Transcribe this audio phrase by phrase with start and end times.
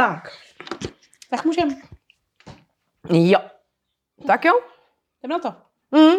[0.00, 0.32] Tak.
[1.30, 1.74] Tak můžeme.
[3.12, 3.38] Jo.
[4.26, 4.52] Tak jo.
[5.22, 5.54] Jdeme na to.
[5.90, 6.16] Mm.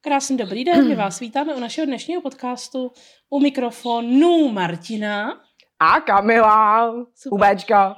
[0.00, 2.92] Krásný dobrý den, my vás vítáme u našeho dnešního podcastu
[3.30, 5.40] u mikrofonu Martina.
[5.80, 6.92] A Kamila.
[7.14, 7.34] Super.
[7.34, 7.96] Ubečka.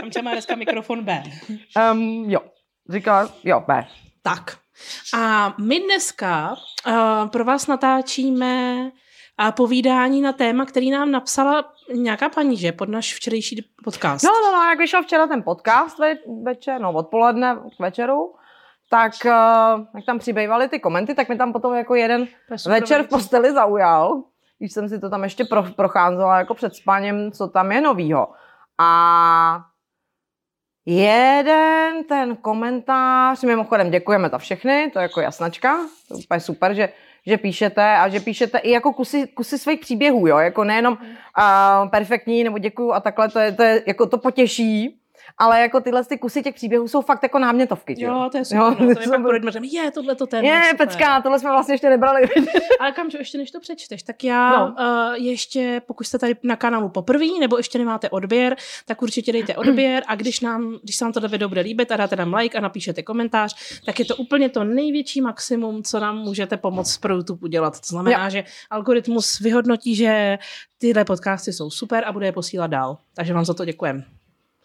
[0.00, 1.22] Kamča má dneska mikrofon B.
[1.92, 2.40] Um, jo.
[2.88, 3.86] Říkala, jo, B.
[4.22, 4.58] Tak.
[5.14, 8.90] A my dneska uh, pro vás natáčíme
[9.38, 14.24] a povídání na téma, který nám napsala nějaká paní, že, pod náš včerejší podcast.
[14.24, 18.34] No, no, no, jak vyšel včera ten podcast ve, večer, no odpoledne k večeru,
[18.90, 19.30] tak uh,
[19.94, 22.26] jak tam přibývaly ty komenty, tak mi tam potom jako jeden
[22.66, 24.22] večer v posteli zaujal,
[24.58, 28.28] když jsem si to tam ještě pro, procházela jako před spaním, co tam je novýho.
[28.78, 29.60] A
[30.86, 35.76] jeden ten komentář, mimochodem děkujeme za všechny, to je jako jasnačka,
[36.08, 36.88] to je úplně super, že,
[37.26, 41.88] že píšete a že píšete i jako kusy, kusy svých příběhů, jo, jako nejenom uh,
[41.88, 44.99] perfektní nebo děkuju a takhle, to je, to je, jako to potěší,
[45.38, 48.44] ale jako tyhle ty kusy těch příběhů jsou fakt jako námětovky, že Jo, to je
[48.44, 48.58] super.
[48.58, 50.48] Jo, Jo, no, to jsou- pak projdeme, je, tohle to téma.
[50.48, 50.86] je, super.
[50.86, 52.22] pecka, tohle jsme vlastně ještě nebrali.
[52.80, 54.74] Ale Kamčo, ještě než to přečteš, tak já No.
[54.78, 54.86] no.
[55.08, 59.56] uh, ještě, pokud jste tady na kanálu poprvé, nebo ještě nemáte odběr, tak určitě dejte
[59.56, 62.58] odběr a když, nám, když se vám to video bude líbit a dáte nám like
[62.58, 67.14] a napíšete komentář, tak je to úplně to největší maximum, co nám můžete pomoct pro
[67.14, 67.80] YouTube udělat.
[67.80, 70.38] To znamená, že algoritmus vyhodnotí, že
[70.78, 72.98] tyhle podcasty jsou super a bude je posílat dál.
[73.14, 74.04] Takže vám za to děkujeme.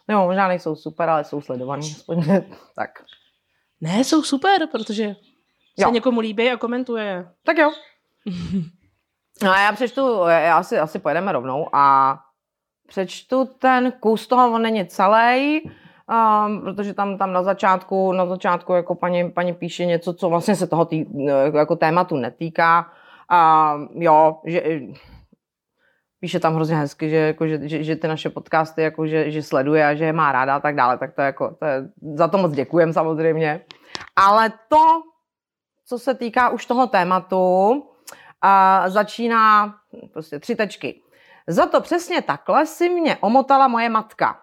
[0.07, 1.91] No, možná nejsou super, ale jsou sledovaný.
[1.95, 2.23] aspoň.
[2.75, 2.89] tak.
[3.81, 5.15] Ne, jsou super, protože
[5.79, 5.91] se Jo.
[5.91, 7.29] někomu líbí a komentuje.
[7.43, 7.71] Tak jo.
[9.43, 12.17] No a já přečtu, já asi, asi pojedeme rovnou a
[12.87, 18.73] přečtu ten kus toho, on není celý, um, protože tam, tam na začátku, na začátku
[18.73, 21.05] jako paní, paní píše něco, co vlastně se toho tý,
[21.53, 22.91] jako tématu netýká.
[23.31, 24.79] Um, jo, že
[26.25, 29.43] píše tam hrozně hezky, že, jako, že, že, že ty naše podcasty jako, že, že
[29.43, 32.27] sleduje a že je má ráda a tak dále, tak to jako, to je za
[32.27, 33.61] to moc děkujem samozřejmě.
[34.15, 35.01] Ale to,
[35.85, 37.83] co se týká už toho tématu,
[38.41, 39.75] a začíná
[40.13, 41.01] prostě tři tečky.
[41.47, 44.39] Za to přesně takhle si mě omotala moje matka.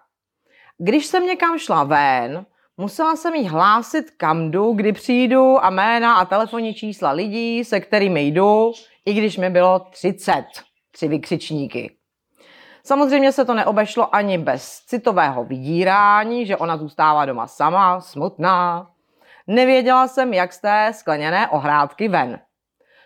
[0.77, 2.45] Když jsem někam šla ven,
[2.77, 7.79] musela jsem jí hlásit kam jdu, kdy přijdu a jména a telefonní čísla lidí, se
[7.79, 8.71] kterými jdu,
[9.05, 10.43] i když mi bylo 30.
[10.95, 11.95] Tři vykřičníky.
[12.83, 18.89] Samozřejmě se to neobešlo ani bez citového vydírání, že ona zůstává doma sama, smutná.
[19.47, 22.39] Nevěděla jsem, jak z té skleněné ohrádky ven.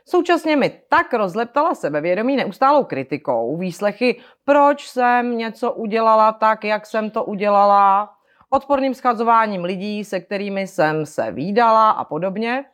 [0.06, 7.10] Současně mi tak rozleptala sebevědomí neustálou kritikou, výslechy, proč jsem něco udělala tak, jak jsem
[7.10, 8.14] to udělala,
[8.50, 12.66] odporným schazováním lidí, se kterými jsem se výdala a podobně,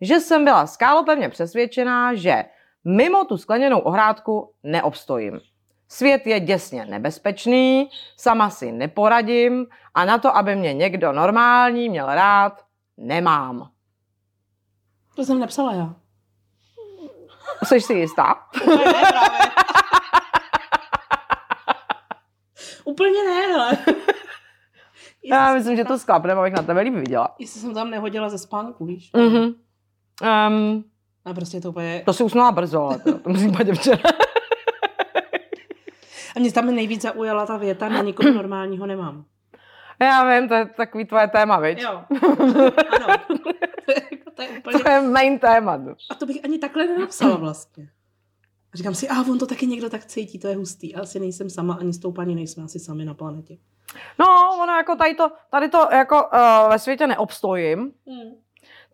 [0.00, 2.44] že jsem byla skálopevně přesvědčená, že
[2.84, 5.40] mimo tu skleněnou ohrádku neobstojím.
[5.88, 12.06] Svět je děsně nebezpečný, sama si neporadím a na to, aby mě někdo normální měl
[12.06, 12.64] rád,
[12.96, 13.70] nemám.
[15.14, 15.94] To jsem nepsala já.
[17.64, 18.46] Jsi si jistá?
[18.66, 18.76] Ne,
[19.08, 19.40] právě.
[22.84, 23.78] Úplně ne, hele.
[25.24, 27.34] Já myslím, že to sklapne, abych na tebe líp viděla.
[27.38, 29.10] Jestli jsem tam nehodila ze spánku, víš?
[29.16, 29.54] Mhm.
[30.48, 30.84] Um,
[31.24, 32.02] A prostě to úplně...
[32.06, 33.98] to si usnula brzo, ale to, to musím být včera.
[36.36, 39.24] A mě tam nejvíc zaujala ta věta, na nikoho normálního nemám.
[40.02, 41.78] Já vím, to je takový tvoje téma, viď?
[41.80, 42.02] Jo.
[42.96, 43.16] Ano.
[43.86, 44.78] To je, jako- to je úplně...
[44.78, 45.80] To je main téma.
[46.10, 47.88] A to bych ani takhle nenapsala vlastně.
[48.74, 50.94] A říkám si, a on to taky někdo tak cítí, to je hustý.
[50.94, 53.56] A asi nejsem sama, ani s tou paní nejsme asi sami na planetě.
[54.18, 54.26] No,
[54.62, 58.30] ono jako tady to, tady to jako uh, ve světě neobstojím, Hmm.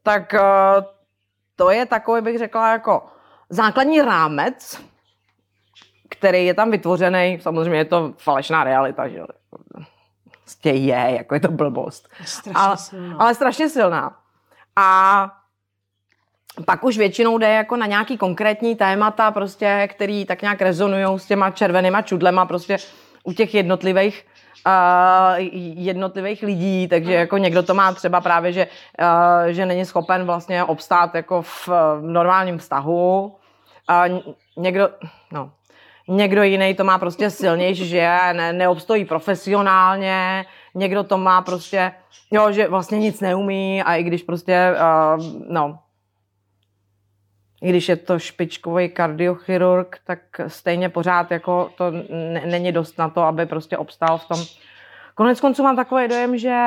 [0.02, 0.84] tak uh,
[1.56, 3.06] to je takový, bych řekla, jako
[3.50, 4.80] základní rámec,
[6.08, 9.20] který je tam vytvořený, samozřejmě je to falešná realita, že.
[10.42, 12.08] Prostě je, jako je to blbost.
[12.24, 13.16] Strašně Ale- silná.
[13.18, 14.16] ale strašně silná.
[14.76, 15.32] A
[16.64, 21.26] pak už většinou jde jako na nějaký konkrétní témata, prostě, který tak nějak rezonují s
[21.26, 22.76] těma červenýma čudlema prostě
[23.24, 24.26] u těch jednotlivých
[25.76, 28.66] jednotlivých lidí, takže jako někdo to má třeba právě, že,
[29.46, 31.68] že není schopen vlastně obstát jako v,
[32.00, 33.36] normálním vztahu.
[33.90, 34.88] Uh, někdo,
[35.32, 35.50] no,
[36.08, 40.44] někdo jiný to má prostě silnější, že ne, neobstojí profesionálně,
[40.74, 41.92] někdo to má prostě,
[42.30, 44.74] jo, že vlastně nic neumí a i když prostě,
[45.16, 45.78] uh, no,
[47.66, 53.08] i když je to špičkový kardiochirurg, tak stejně pořád jako to n- není dost na
[53.08, 54.44] to, aby prostě obstál v tom.
[55.14, 56.66] Konec konců mám takový dojem, že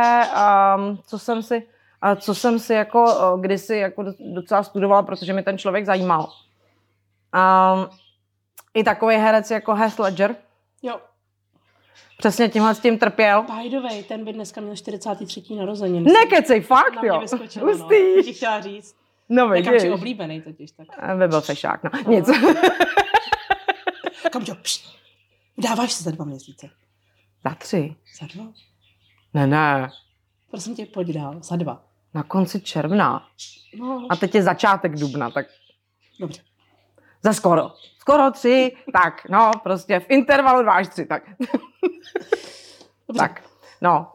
[0.78, 1.56] um, co jsem si,
[2.04, 3.04] uh, co jsem si jako
[3.34, 6.22] uh, kdysi jako docela studovala, protože mi ten člověk zajímal.
[6.24, 7.90] Um,
[8.74, 10.36] I takový herec jako Heath Ledger,
[10.84, 11.00] Jo.
[12.18, 13.44] přesně tímhle s tím trpěl.
[13.64, 15.44] By the way, ten by dneska měl 43.
[15.56, 16.12] narozeniny.
[16.14, 17.20] Nekecej, fakt, Na mě jo.
[17.20, 17.72] vyskočilo, no.
[17.72, 18.34] Hustý.
[18.34, 18.99] Chtěla říct.
[19.30, 19.94] No Je Kamči vidíš.
[19.94, 20.72] oblíbený totiž.
[20.72, 20.88] Tak.
[21.18, 21.90] By byl fešák, no.
[22.08, 22.30] Nic.
[24.32, 24.86] Kamčo, pš,
[25.58, 26.70] dáváš se za dva měsíce.
[27.44, 27.96] Za tři.
[28.20, 28.46] Za dva?
[29.34, 29.90] Ne, ne.
[30.52, 31.40] Prosím tě, pojď dál.
[31.44, 31.84] Za dva.
[32.14, 33.28] Na konci června.
[33.80, 35.46] No, A teď je začátek dubna, tak
[36.20, 36.42] dobře.
[37.24, 37.72] za skoro.
[38.00, 41.24] Skoro tři, tak, no, prostě v intervalu dva až tři, tak.
[43.08, 43.18] dobře.
[43.18, 43.44] Tak,
[43.82, 44.12] no.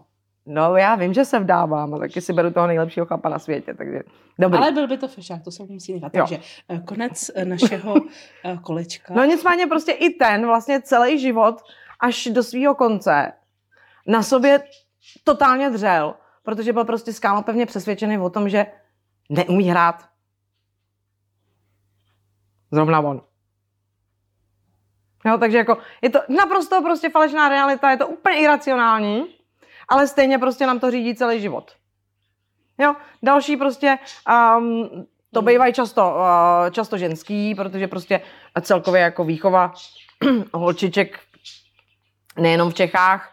[0.47, 3.75] No, já vím, že se vdávám, a taky si beru toho nejlepšího chlapa na světě,
[3.75, 4.01] takže
[4.39, 4.59] dobrý.
[4.59, 6.15] Ale byl by to fešák, to se musí nechat.
[6.15, 6.23] Jo.
[6.23, 6.39] Takže
[6.69, 7.95] eh, konec eh, našeho
[8.45, 9.15] eh, kolečka.
[9.15, 11.63] No nicméně prostě i ten vlastně celý život
[12.01, 13.33] až do svého konce
[14.07, 14.61] na sobě
[15.25, 18.67] totálně dřel, protože byl prostě skámo pevně přesvědčený o tom, že
[19.31, 20.05] neumí hrát.
[22.73, 23.23] Zrovna on.
[25.27, 29.34] Jo, takže jako je to naprosto prostě falešná realita, je to úplně iracionální,
[29.89, 31.73] ale stejně prostě nám to řídí celý život.
[32.79, 33.99] Jo, další prostě,
[34.59, 34.89] um,
[35.33, 35.47] to Hmm.
[35.47, 38.21] bývají často, uh, často ženský, protože prostě
[38.61, 39.73] celkově jako výchova
[40.55, 41.21] holčiček
[42.39, 43.31] nejenom v Čechách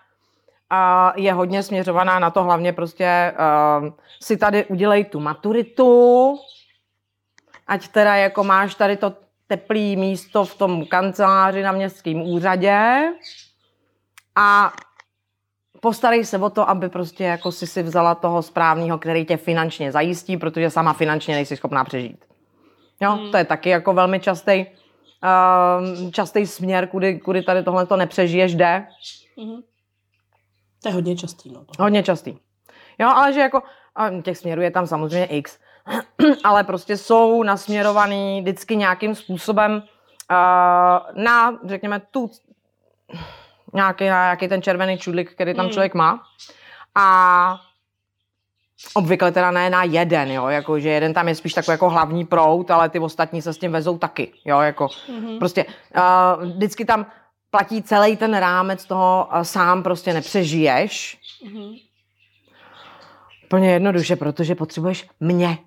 [0.69, 3.33] a je hodně směřovaná na to hlavně prostě
[3.81, 3.89] uh,
[4.21, 6.37] si tady udělej tu maturitu,
[7.67, 9.13] ať teda jako máš tady to
[9.47, 13.03] teplý místo v tom kanceláři na městském úřadě
[14.35, 14.73] a
[15.81, 19.91] postarej se o to, aby prostě jako si si vzala toho správného, který tě finančně
[19.91, 22.25] zajistí, protože sama finančně nejsi schopná přežít.
[23.01, 23.31] Jo, Hmm.
[23.31, 28.55] to je taky jako velmi častý, uh, častý směr, kudy, kudy tady tohle to nepřežiješ,
[28.55, 28.87] jde.
[29.37, 29.61] Mhm.
[30.83, 31.51] To je hodně častý.
[31.51, 31.83] No, to.
[31.83, 32.37] Hodně častý.
[32.99, 33.61] Jo, ale že jako
[34.23, 35.59] těch směrů je tam samozřejmě x,
[36.43, 42.31] ale prostě jsou nasměrovaný vždycky nějakým způsobem uh, na, řekněme, tu
[43.73, 45.71] nějaký, nějaký ten červený čudlik, který tam Mm.
[45.71, 46.23] člověk má.
[46.95, 47.59] A
[48.93, 52.25] obvykle teda ne na jeden, jo, jako, že jeden tam je spíš takový jako hlavní
[52.25, 55.39] prout, ale ty ostatní se s tím vezou taky, jo, jako Mhm.
[55.39, 57.05] Prostě uh, vždycky tam
[57.49, 61.17] platí celý ten rámec toho, uh, sám prostě nepřežiješ.
[61.45, 61.73] Mhm.
[63.47, 65.57] Plně jednoduše, protože potřebuješ mě.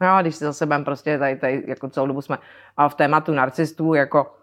[0.00, 2.38] No, a když si za sebem prostě tady, tady jako celou dobu jsme
[2.76, 4.34] a v tématu narcistů, jako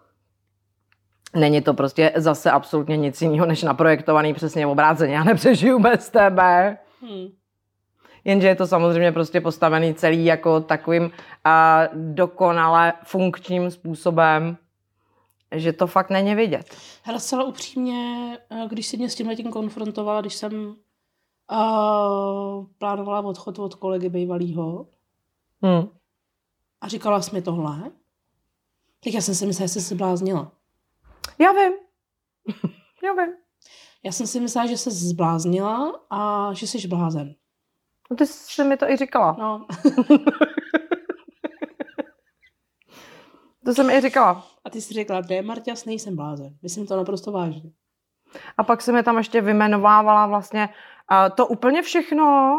[1.36, 5.16] není to prostě zase absolutně nic jiného, než naprojektovaný přesně obráceně.
[5.16, 6.78] Já nepřežiju bez tebe.
[7.02, 7.28] Hmm.
[8.24, 11.12] Jenže je to samozřejmě prostě postavený celý jako takovým
[11.44, 14.58] a, dokonale funkčním způsobem,
[15.56, 16.76] že to fakt není vidět.
[17.04, 20.76] Hele, zcela upřímně, eh, když si mě s tím letím konfrontovala, když jsem
[21.52, 24.86] uh, plánovala odchod od kolegy bývalýho
[25.66, 25.88] Hm.
[26.82, 27.92] a říkala jsi mi tohle,
[29.04, 30.52] tak já jsem si myslela, že jsi se bláznila.
[31.40, 31.74] Já vím.
[33.04, 33.34] Já vím.
[34.04, 37.36] Já jsem si myslela, že se zbláznila a že jsi blázen.
[38.12, 39.36] No ty jsi mi to i říkala.
[39.40, 39.68] No,
[43.68, 44.48] To jsem i říkala.
[44.66, 46.58] a ty jsi řekla, ne, Marťas, nejsem blázen.
[46.62, 47.72] Myslím to naprosto vážně.
[48.58, 50.70] A pak se mi tam ještě vymenovávala vlastně
[51.12, 52.58] uh, to úplně všechno,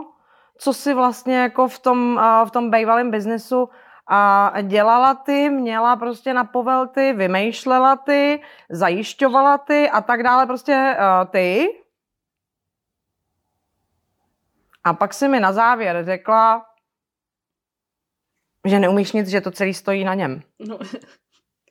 [0.58, 3.68] co si vlastně jako v tom, v tom bývalém biznesu
[4.10, 10.46] a dělala ty, měla prostě na povel ty, vymýšlela ty, zajišťovala ty a tak dále
[10.46, 11.68] prostě uh, ty.
[14.84, 16.66] A pak si mi na závěr řekla,
[18.64, 20.42] že neumíš nic, že to celý stojí na něm.
[20.58, 20.78] No,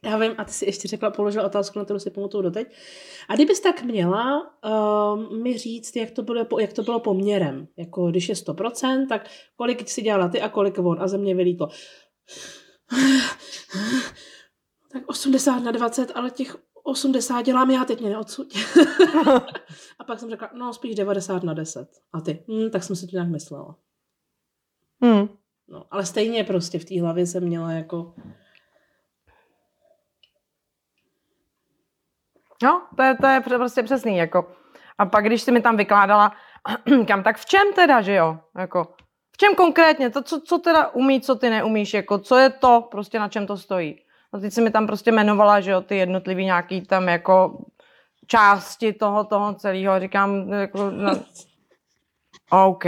[0.03, 2.75] já vím, a ty si ještě řekla, položila otázku, na kterou si pamatuju doteď.
[3.29, 4.51] A kdybys tak měla
[5.13, 9.29] um, mi říct, jak to, bylo, jak to bylo poměrem, jako když je 100%, tak
[9.55, 11.69] kolik si dělala ty a kolik on, a ze mě vylítlo.
[14.91, 18.57] Tak 80 na 20, ale těch 80 dělám já, teď mě neodsuď.
[19.99, 21.89] a pak jsem řekla, no spíš 90 na 10.
[22.13, 23.75] A ty, hm, tak jsem si to nějak myslela.
[25.01, 25.27] Hmm.
[25.67, 28.15] No, ale stejně prostě v té hlavě jsem měla jako,
[32.63, 34.45] No, to je, to je prostě přesný, jako.
[34.97, 36.31] A pak, když si mi tam vykládala,
[37.07, 38.39] kam, tak v čem teda, že jo?
[38.57, 38.83] Jako,
[39.31, 40.09] v čem konkrétně?
[40.09, 43.47] To, co, co teda umí, co ty neumíš, jako, co je to, prostě na čem
[43.47, 44.01] to stojí?
[44.33, 47.65] No teď si mi tam prostě jmenovala, že jo, ty jednotlivý nějaký tam jako
[48.27, 49.99] části toho, toho celého.
[49.99, 51.11] Říkám, jako, no,
[52.51, 52.85] OK,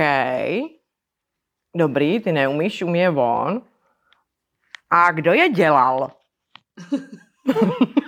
[1.76, 3.62] dobrý, ty neumíš, umí je on.
[4.90, 6.12] A kdo je dělal?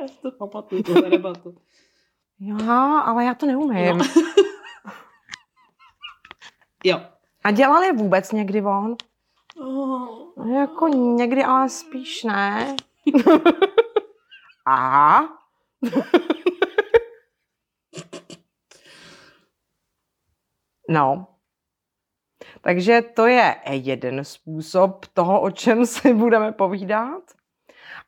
[0.00, 1.56] já si to pamatuju, tu debatu.
[2.40, 2.56] Jo,
[3.04, 3.98] ale já to neumím.
[3.98, 4.04] No.
[6.84, 7.00] jo.
[7.44, 8.96] A dělal je vůbec někdy on?
[9.60, 10.50] Oh.
[10.52, 12.76] Jako někdy, ale spíš ne.
[14.66, 15.38] Aha.
[20.88, 21.26] no.
[22.60, 27.39] Takže to je jeden způsob toho, o čem si budeme povídat.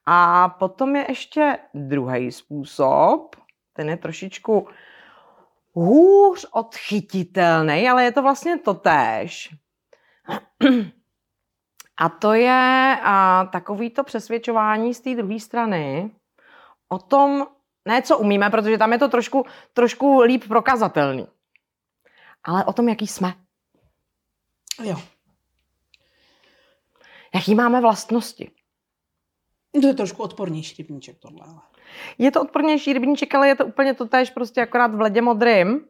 [0.06, 3.37] A potom je ještě druhý způsob,
[3.73, 4.68] ten je trošičku
[5.73, 9.54] hůř odchytitelný, ale je to vlastně totéž.
[11.97, 16.11] A to je a, takový to přesvědčování z té druhé strany
[16.88, 17.47] o tom,
[17.88, 21.26] ne co umíme, protože tam je to trošku, trošku líp prokazatelný,
[22.44, 23.35] ale o tom, jaký jsme.
[24.82, 24.97] Jo.
[27.35, 28.50] Jaký máme vlastnosti.
[29.81, 31.47] To je trošku odpornější rybníček tohle.
[31.47, 31.61] Ale.
[32.19, 35.81] Je to odpornější rybníček, ale je to úplně to tež prostě akorát v ledě modrým.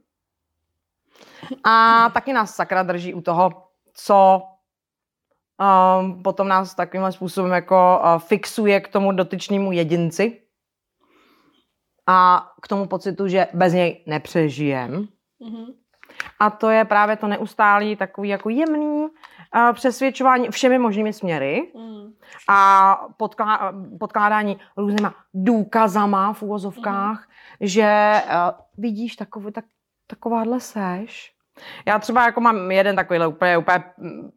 [1.65, 3.51] A taky nás sakra drží u toho,
[3.95, 4.43] co
[6.01, 10.43] um, potom nás takovýmhle způsobem jako uh, fixuje k tomu dotyčnému jedinci
[12.07, 15.09] a k tomu pocitu, že bez něj nepřežijem.
[15.41, 15.75] Mm-hmm.
[16.41, 22.13] A to je právě to neustálý takový jako jemný uh, přesvědčování všemi možnými směry Mm.
[22.49, 27.29] a podklá, podkládání různýma důkazama v úvozovkách,
[27.61, 28.33] že uh,
[28.79, 29.65] vidíš takový, tak,
[30.07, 31.33] takováhle seš.
[31.87, 34.31] Já třeba jako mám jeden takovýhle úplně, úplně mm,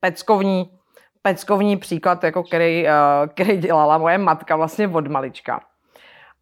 [0.00, 0.78] peckovní,
[1.22, 2.90] peckovní příklad, jako který, uh,
[3.34, 5.60] který dělala moje matka vlastně od malička.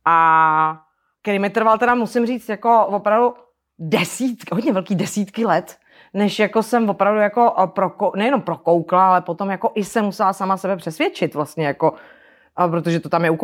[0.05, 0.81] A
[1.23, 3.35] který mi trval teda, musím říct, jako opravdu
[3.79, 5.79] desítky, hodně velký desítky let,
[6.15, 10.33] než jako jsem opravdu jako eh, proko, nejenom prokoukla, ale potom jako i jsem musela
[10.33, 11.95] sama sebe přesvědčit vlastně jako,
[12.57, 13.39] a protože to tam je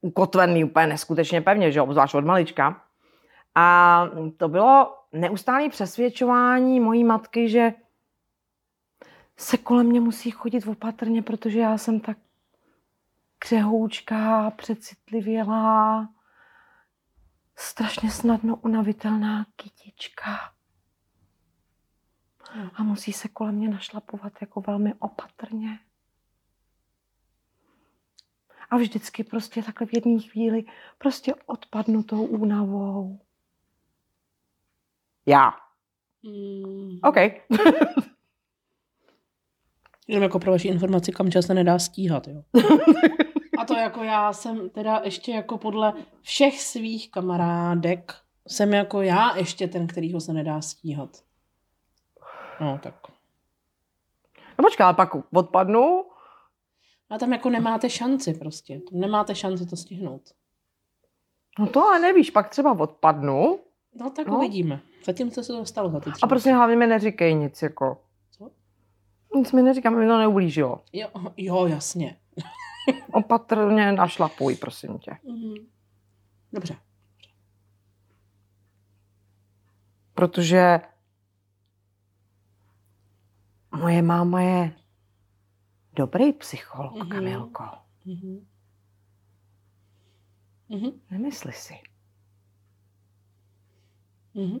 [0.00, 2.82] ukotvený úplně neskutečně pevně, že obzvlášť od malička.
[3.54, 7.72] A to bylo neustálé přesvědčování mojí matky, že
[9.36, 12.16] se kolem mě musí chodit opatrně, protože já jsem tak
[13.38, 16.08] křehoučká, přecitlivělá,
[17.56, 20.52] strašně snadno unavitelná kytička.
[22.74, 25.78] A musí se kolem mě našlapovat jako velmi opatrně.
[28.70, 30.64] A vždycky prostě takhle v jedné chvíli
[30.98, 33.20] prostě odpadnu tou únavou.
[35.26, 35.52] Já.
[36.22, 36.98] Mm.
[37.02, 37.16] OK.
[40.08, 42.42] Jenom jako pro vaši informaci, kam čas se nedá stíhat, jo.
[43.62, 48.14] A to jako já jsem teda ještě jako podle všech svých kamarádek
[48.46, 51.10] jsem jako já ještě ten, kterýho se nedá stíhat.
[52.60, 52.94] No tak.
[54.58, 56.04] No počkej, ale pak odpadnu.
[57.10, 58.80] A tam jako nemáte šanci prostě.
[58.92, 60.22] Nemáte šanci to stihnout.
[61.58, 63.58] No to ale nevíš, pak třeba odpadnu.
[63.94, 64.36] No tak No.
[64.36, 64.80] uvidíme.
[65.04, 68.00] Zatím co se to stalo za ty A prostě hlavně mi neříkej nic, jako.
[68.30, 68.50] Co?
[69.34, 70.80] Nic mi neříkám, mi to neublížilo.
[70.92, 72.16] Jo, jo, jasně.
[73.12, 75.16] Opatrně našlapuj, prosím tě.
[75.24, 75.54] Mhm.
[76.52, 76.76] Dobře.
[80.14, 80.80] Protože
[83.76, 84.72] moje máma je
[85.96, 87.08] dobrý psycholog, Mhm.
[87.08, 87.64] Kamilko.
[88.04, 88.46] Mhm.
[90.68, 90.90] Mhm.
[91.10, 91.74] Nemysli si.
[94.34, 94.58] Mhm.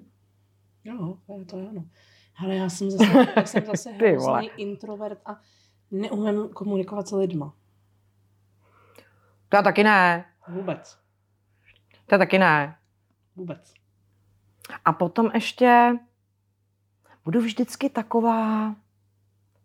[0.84, 1.84] Jo, to je ano.
[2.36, 3.04] Ale já jsem zase,
[3.36, 5.40] já jsem zase hrozný introvert a
[5.90, 7.54] neumím komunikovat s lidma.
[9.52, 10.24] To já taky ne.
[10.48, 10.98] Vůbec.
[12.06, 12.76] To já taky ne.
[13.36, 13.74] Vůbec.
[14.84, 15.98] A potom ještě
[17.24, 18.74] budu vždycky taková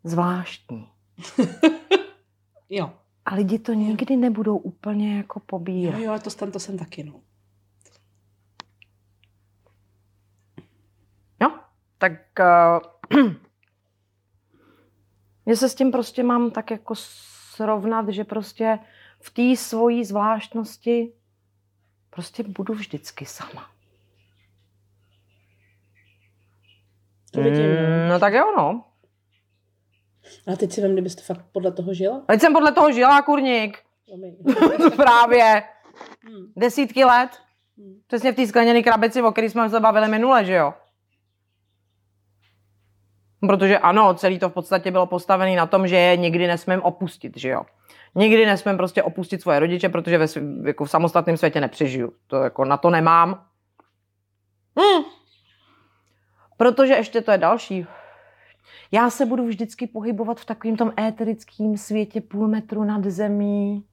[0.03, 0.89] zvláštní.
[2.69, 2.93] Jo.
[3.25, 5.99] A lidi to nikdy nebudou úplně jako Jo, pobírat.
[5.99, 7.21] jo, to, jsem- to jsem taky, no.
[11.41, 11.59] Jo,
[11.97, 12.11] tak
[13.19, 13.33] uh,
[15.45, 18.79] já se s tím prostě mám tak jako srovnat, že prostě
[19.19, 21.13] v té svojí zvláštnosti
[22.09, 23.69] prostě budu vždycky sama.
[27.31, 27.81] To vidím, no.
[28.03, 28.83] Mm, no tak jo, no.
[30.53, 32.19] A teď si vem, kdybyste fakt podle toho žila?
[32.27, 33.77] Teď jsem podle toho žila, kurník.
[34.05, 34.35] Promiň.
[34.95, 35.63] Právě.
[36.23, 37.29] Hmm, Desítky let.
[37.77, 38.01] hmm.
[38.07, 40.73] Přesně v té skleněné krabici, o které jsme se bavili minule, že jo?
[43.39, 47.37] Protože ano, celý to v podstatě bylo postavené na tom, že je nikdy nesmím opustit,
[47.37, 47.61] že jo?
[48.17, 52.13] Nikdy nesmím prostě opustit svoje rodiče, protože ve, svý- jako v samostatném světě nepřežiju.
[52.27, 53.45] To jako na to nemám.
[54.79, 55.03] Hm.
[56.57, 57.87] Protože ještě to je další.
[58.91, 63.83] Já se budu vždycky pohybovat v takovém tom éterickém světě půl metru nad zemí,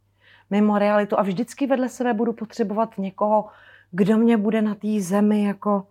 [0.50, 3.48] mimo realitu a vždycky vedle sebe budu potřebovat někoho,
[3.90, 5.86] kdo mě bude na té zemi jako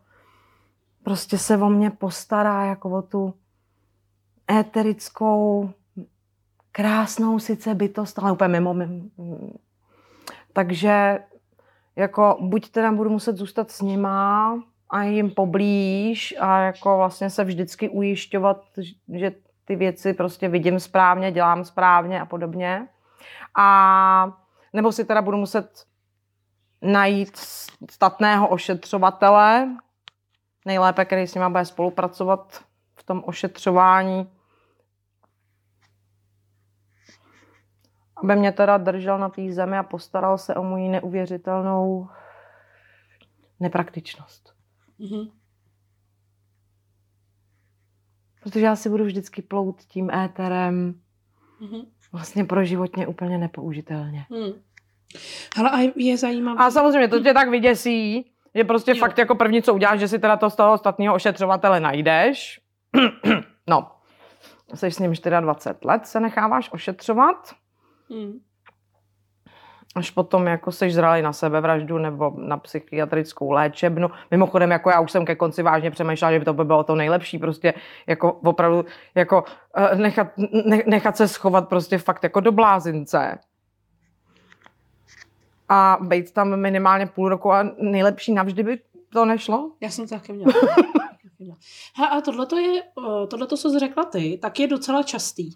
[1.03, 3.33] prostě se o mě postará, jako o tu
[4.51, 5.69] éterickou,
[6.75, 8.75] krásnou sice bytost, ale úplně mimo.
[10.53, 11.19] Takže
[11.95, 14.53] jako buď teda budu muset zůstat s nima
[14.89, 18.63] a jim poblíž a jako vlastně se vždycky ujišťovat,
[19.13, 19.31] že
[19.65, 22.87] ty věci prostě vidím správně, dělám správně a podobně.
[23.57, 24.37] A
[24.73, 25.85] nebo si teda budu muset
[26.81, 27.37] najít
[27.89, 29.69] statného ošetřovatele,
[30.65, 32.63] nejlépe, který s nima bude spolupracovat
[32.95, 34.29] v tom ošetřování,
[38.23, 42.07] aby mě teda držel na té zemi a postaral se o moji neuvěřitelnou
[43.59, 44.53] nepraktičnost.
[44.99, 45.31] Mm-hmm.
[48.43, 50.99] Protože já si budu vždycky plout tím éterem
[51.61, 51.85] mm-hmm.
[52.11, 54.25] vlastně pro životně úplně nepoužitelně.
[54.29, 54.53] Mm.
[55.59, 56.65] Ale a je zajímavé.
[56.65, 58.97] A samozřejmě to tě tak vyděsí, že prostě jo.
[58.97, 62.59] fakt jako první, co uděláš, že si teda to z toho ostatního ošetřovatele najdeš.
[63.67, 63.91] no,
[64.73, 67.62] jsi s ním 24 let, se necháváš ošetřovat.
[68.13, 68.39] Hmm.
[69.96, 74.12] Až potom jako seš zralý na sebevraždu nebo na psychiatrickou léčebnu.
[74.32, 76.96] Mimochodem, jako já už jsem ke konci vážně přemýšlela, že by to by bylo to
[76.96, 77.74] nejlepší, prostě
[78.08, 79.43] jako opravdu jako
[79.77, 80.27] uh, nechat,
[80.65, 83.39] ne, nechat se schovat prostě fakt jako do blázince
[85.70, 88.79] a být tam minimálně půl roku a nejlepší navždy by
[89.13, 89.72] to nešlo?
[89.82, 90.53] Já jsem to taky měla.
[91.96, 92.84] He, a tohle je,
[93.27, 95.51] tohle, co jsi řekla ty, tak je docela častý.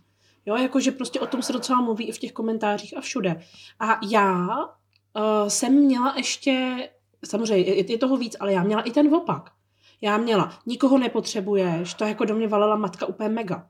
[0.47, 3.41] Jo, jakože prostě o tom se docela mluví i v těch komentářích a všude.
[3.79, 6.89] A já uh, jsem měla ještě,
[7.25, 9.51] samozřejmě je, je toho víc, ale já měla i ten opak.
[10.01, 13.67] Já měla, nikoho nepotřebuješ, to jako do mě valila matka úplně mega.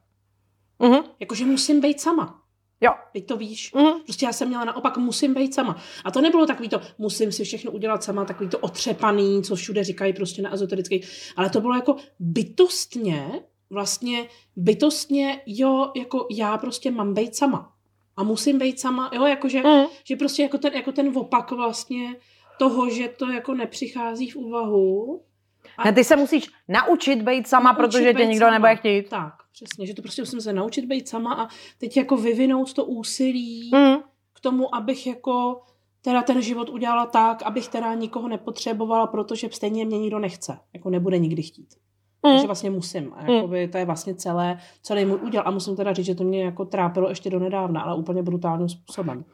[0.79, 1.03] Uh-huh.
[1.19, 2.41] Jakože musím být sama.
[2.81, 2.91] Jo.
[3.13, 3.73] Teď to víš.
[3.73, 4.03] Mm.
[4.03, 5.77] Prostě já jsem měla naopak, musím být sama.
[6.05, 9.83] A to nebylo takový to, musím si všechno udělat sama, takový to otřepaný, co všude
[9.83, 11.01] říkají prostě na ezoterický.
[11.35, 17.73] Ale to bylo jako bytostně, vlastně bytostně, jo, jako já prostě mám být sama.
[18.17, 19.85] A musím být sama, jo, jakože, mm.
[20.03, 22.15] že prostě jako ten, jako ten opak vlastně
[22.59, 25.21] toho, že to jako nepřichází v úvahu.
[25.77, 28.51] A ne, ty se musíš naučit být sama, naučit protože tě nikdo sama.
[28.51, 29.09] nebude chtít.
[29.09, 32.85] Tak, Přesně, že to prostě musím se naučit být sama a teď jako vyvinout to
[32.85, 33.95] úsilí mm.
[34.33, 35.61] k tomu, abych jako
[36.01, 40.59] teda ten život udělala tak, abych teda nikoho nepotřebovala, protože stejně mě nikdo nechce.
[40.73, 41.75] Jako nebude nikdy chtít.
[42.23, 42.31] Mm.
[42.31, 43.13] Takže vlastně musím.
[43.15, 43.71] A jakoby mm.
[43.71, 45.43] to je vlastně celé, celý můj úděl.
[45.45, 48.69] A musím teda říct, že to mě jako trápilo ještě do nedávna, ale úplně brutálním
[48.69, 49.25] způsobem.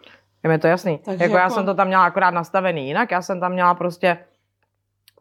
[0.44, 0.98] Je mi to jasný.
[0.98, 3.12] Takže jako, jako já jsem to tam měla akorát nastavený jinak.
[3.12, 4.18] Já jsem tam měla prostě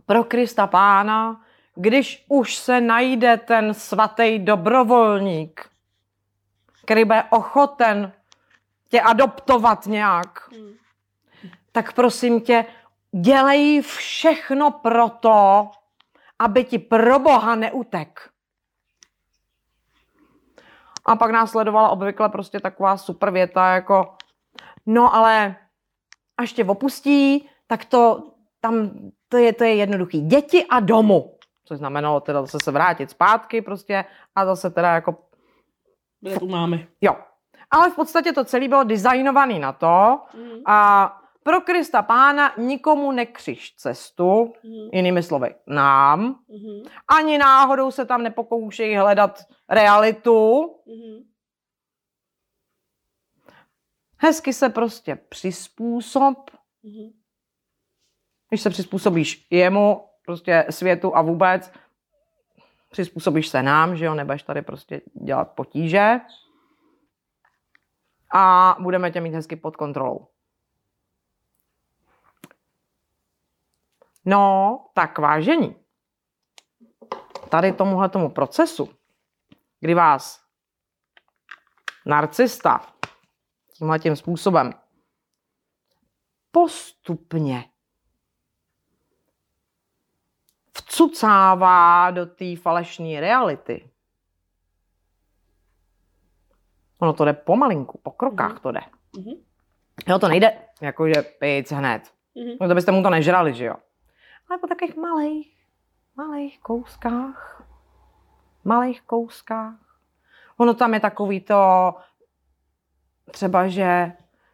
[0.07, 1.40] pro Krista pána
[1.75, 5.68] když už se najde ten svatý dobrovolník,
[6.85, 8.12] který bude ochoten
[8.88, 10.72] tě adoptovat nějak, hmm.
[11.72, 12.64] tak prosím tě,
[13.12, 15.70] dělej všechno pro to,
[16.42, 18.31] aby ti pro Boha neutek.
[21.05, 24.14] A pak následovala obvykle prostě taková super věta jako
[24.87, 25.57] no ale
[26.37, 28.90] až tě opustí, tak to tam
[29.28, 30.20] to je, to je jednoduchý.
[30.20, 35.18] Děti a domu což znamenalo teda zase se vrátit zpátky prostě a zase teda jako...
[36.20, 36.87] Kde tu máme.
[37.00, 37.16] Jo.
[37.70, 40.62] Ale v podstatě to celé bylo designované na to mm.
[40.66, 41.09] a
[41.42, 44.88] pro Krista pána nikomu nekřiž cestu, mm.
[44.92, 46.38] jinými slovy, nám.
[46.48, 46.83] Mm.
[47.18, 50.70] Ani náhodou se tam nepokoušejí hledat realitu.
[50.87, 51.33] Mm.
[54.16, 56.50] Hezky se prostě přizpůsob.
[56.83, 57.11] Mm.
[58.48, 61.72] Když se přizpůsobíš jemu, prostě světu a vůbec
[62.90, 66.20] přizpůsobíš se nám, že jo, nebudeš tady prostě dělat potíže
[68.35, 70.26] a budeme tě mít hezky pod kontrolou.
[74.24, 75.76] No, tak vážení.
[77.48, 78.88] Tady tomuhle tomu procesu,
[79.80, 80.44] kdy vás
[82.06, 82.87] narcista
[83.72, 84.72] tímhle tím způsobem
[86.50, 87.64] postupně
[90.78, 93.90] vcucává do té falešné reality.
[96.98, 98.61] Ono to jde pomalinku, po krokách mm-hmm.
[98.61, 98.80] to jde.
[99.14, 99.44] Mm-hmm.
[100.08, 102.02] Jo, to nejde jakože pijc hned.
[102.37, 102.56] Mm-hmm.
[102.61, 103.74] No to byste mu to nežrali, že jo.
[104.48, 105.57] Ale po takových malých,
[106.16, 107.64] malých kouskách,
[108.64, 109.98] malých kouskách.
[110.57, 111.94] Ono tam je takový to,
[113.31, 114.12] třeba, že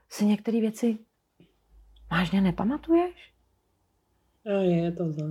[0.08, 0.98] si některé věci
[2.10, 3.32] vážně nepamatuješ?
[4.44, 5.24] Jo, je to za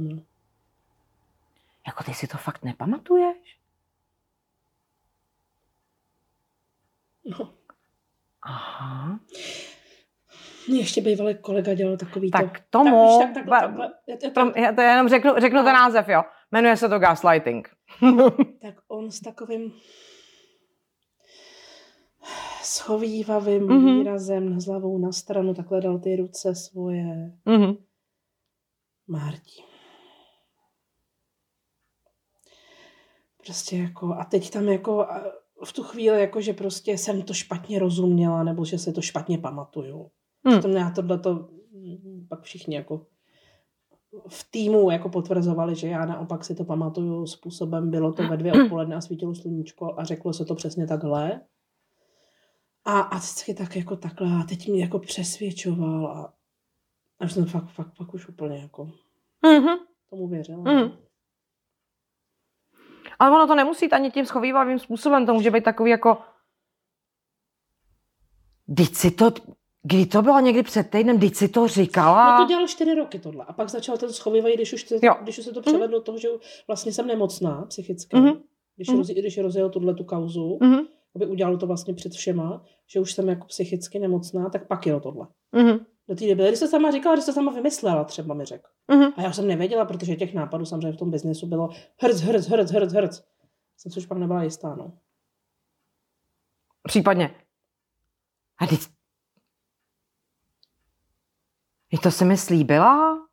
[1.87, 3.57] jako ty si to fakt nepamatuješ?
[7.25, 7.53] No.
[8.41, 9.19] Aha.
[10.67, 12.65] Ještě bývalý kolega dělal takový tak to.
[12.69, 15.63] tomu, tak, tak, tak, tak, já to jenom řeknu, řeknu no.
[15.63, 16.23] ten název, jo.
[16.51, 17.69] Jmenuje se to gaslighting.
[18.61, 19.73] tak on s takovým,
[22.63, 23.77] schovývavým Mhm.
[23.77, 23.97] mm-hmm.
[23.97, 27.31] výrazem na hlavou na stranu, takhle dal ty ruce svoje.
[27.45, 27.75] Mhm.
[29.07, 29.63] Marti.
[33.45, 35.07] Prostě jako, a teď tam jako
[35.65, 39.37] v tu chvíli jako, že prostě jsem to špatně rozuměla, nebo že se to špatně
[39.37, 40.11] pamatuju.
[40.47, 40.53] Hmm.
[40.53, 40.61] Hmm.
[40.61, 41.49] To já tohle to
[42.29, 43.05] pak všichni jako
[44.27, 48.63] v týmu jako potvrzovali, že já naopak si to pamatuju způsobem, bylo to ve dvě
[48.63, 51.41] odpoledne a svítilo sluníčko a řeklo se to přesně takhle.
[52.85, 56.33] A, a vždycky tak jako takhle a teď mě jako přesvědčoval a,
[57.19, 58.91] a už jsem fakt, fakt, fakt už úplně jako
[59.43, 59.77] Mhm.
[60.09, 60.63] tomu věřila.
[60.63, 60.97] Mhm.
[63.19, 66.17] Ale ono to nemusí jít ani tím schovývavým způsobem, to může být takový jako...
[68.67, 69.31] Vždyť si to...
[69.89, 72.37] Kdy to bylo někdy před týdnem, vždyť si to říkala?
[72.37, 73.45] No to dělal čtyři roky tohle.
[73.47, 76.27] A pak začal ten schovývají, když už, když už se to převedlo do toho, že
[76.67, 78.17] vlastně jsem nemocná psychicky.
[78.17, 78.33] Mhm.
[78.75, 78.97] Když, Mhm.
[78.97, 80.79] roz, když rozjel tuhle tu kauzu, Mhm.
[81.15, 84.99] aby udělal to vlastně před všema, že už jsem jako psychicky nemocná, tak pak jelo
[84.99, 85.27] tohle.
[85.51, 85.79] Mhm.
[86.09, 88.67] Do té doby, když se sama říkala, když se sama vymyslela, třeba mi řekl.
[88.91, 89.11] Mhm.
[89.17, 91.69] A já jsem nevěděla, protože těch nápadů samozřejmě v tom biznesu bylo
[92.01, 93.21] hrc, hrc, hrc, hrc, hrc.
[93.77, 94.93] Jsem si už pak nebyla jistá, no.
[96.87, 97.35] Případně.
[98.61, 98.79] A teď...
[101.91, 103.27] Vy to si mi slíbila?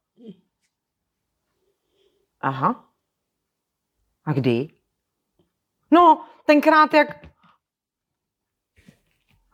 [2.41, 2.91] Aha.
[4.25, 4.69] A kdy?
[5.91, 7.09] No, tenkrát jak...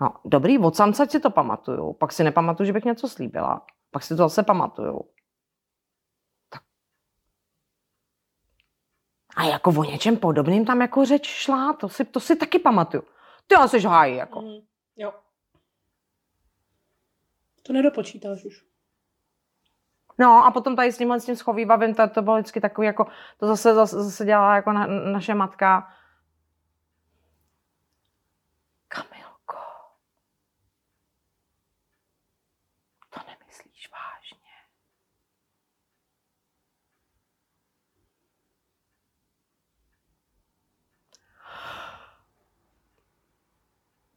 [0.00, 1.92] No, dobrý, od samca si to pamatuju.
[1.92, 3.66] Pak si nepamatuju, že bych něco slíbila.
[3.90, 5.00] Pak si to zase pamatuju.
[6.48, 6.62] Tak.
[9.36, 13.02] A jako o něčem podobným tam jako řeč šla, to si, to si taky pamatuju.
[13.46, 14.40] Ty asi hájí, jako.
[14.40, 14.58] Mm,
[14.96, 15.14] jo.
[17.62, 18.64] To nedopočítáš už.
[20.20, 23.06] No a potom tady s tímhle s tím schovývavým, to, to bylo vždycky takový jako,
[23.38, 25.92] to zase, zase, zase dělala jako na, naše matka.
[28.88, 29.56] Kamilko,
[33.11, 34.50] to nemyslíš vážně.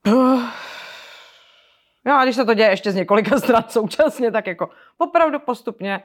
[0.01, 0.72] Puh.
[2.05, 6.03] Jo, a když se to děje ještě z několika stran současně, tak jako opravdu postupně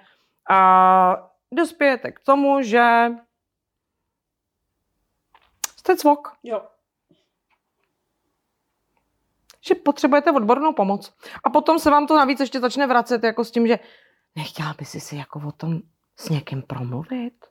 [0.51, 3.09] a dospějete k tomu, že
[5.77, 6.63] jste cvok, Jo.
[9.61, 11.15] že potřebujete odbornou pomoc.
[11.45, 13.79] A potom se vám to navíc ještě začne vracet jako s tím, že
[14.37, 15.81] nechtěla by si si jako o tom
[16.17, 17.47] s někým promluvit.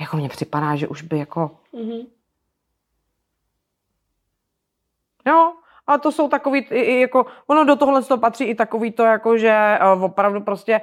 [0.00, 2.06] Jako mně připadá, že už by jako Mhm.
[5.26, 5.52] Jo,
[5.86, 6.66] a to jsou takový,
[7.00, 10.80] jako, ono do tohle to patří i takový to, jako, že uh, opravdu prostě,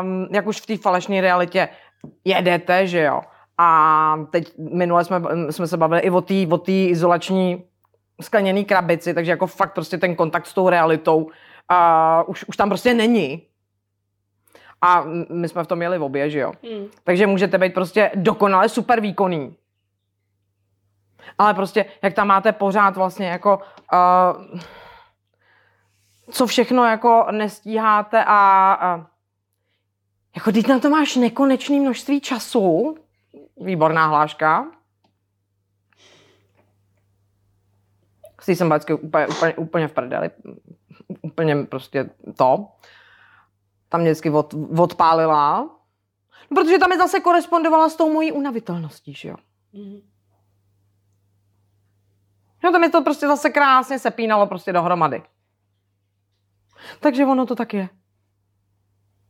[0.00, 1.68] um, jak už v té falešné realitě
[2.24, 3.20] jedete, že jo.
[3.58, 7.64] A teď minule jsme, jsme se bavili i o té o té izolační
[8.20, 11.30] skleněné krabici, takže jako fakt prostě ten kontakt s tou realitou uh,
[12.26, 13.42] už, už tam prostě není.
[14.82, 16.52] A my jsme v tom měli obě, že jo.
[16.62, 16.86] Mm.
[17.04, 19.56] Takže můžete být prostě dokonale super výkonný.
[21.38, 23.60] Ale prostě, jak tam máte pořád vlastně jako,
[23.92, 24.58] uh,
[26.30, 29.06] co všechno jako nestíháte a, a
[30.36, 32.96] jako teď na to máš nekonečné množství času.
[33.56, 34.66] Výborná hláška.
[38.40, 40.30] S jsem vždycky úplně, úplně, úplně v prdeli.
[41.22, 42.68] Úplně prostě to.
[43.88, 45.70] Tam mě vždycky od, odpálila.
[46.50, 49.36] No, protože tam je zase korespondovala s tou mojí unavitelností, že jo.
[49.72, 50.00] Mhm.
[52.66, 55.22] No to mi to prostě zase krásně sepínalo prostě dohromady.
[57.00, 57.88] Takže ono to tak je.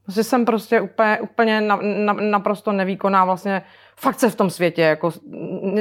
[0.09, 3.62] Že jsem prostě úplně, úplně na, na, naprosto nevýkonná vlastně
[3.96, 5.12] fakt se v tom světě, jako,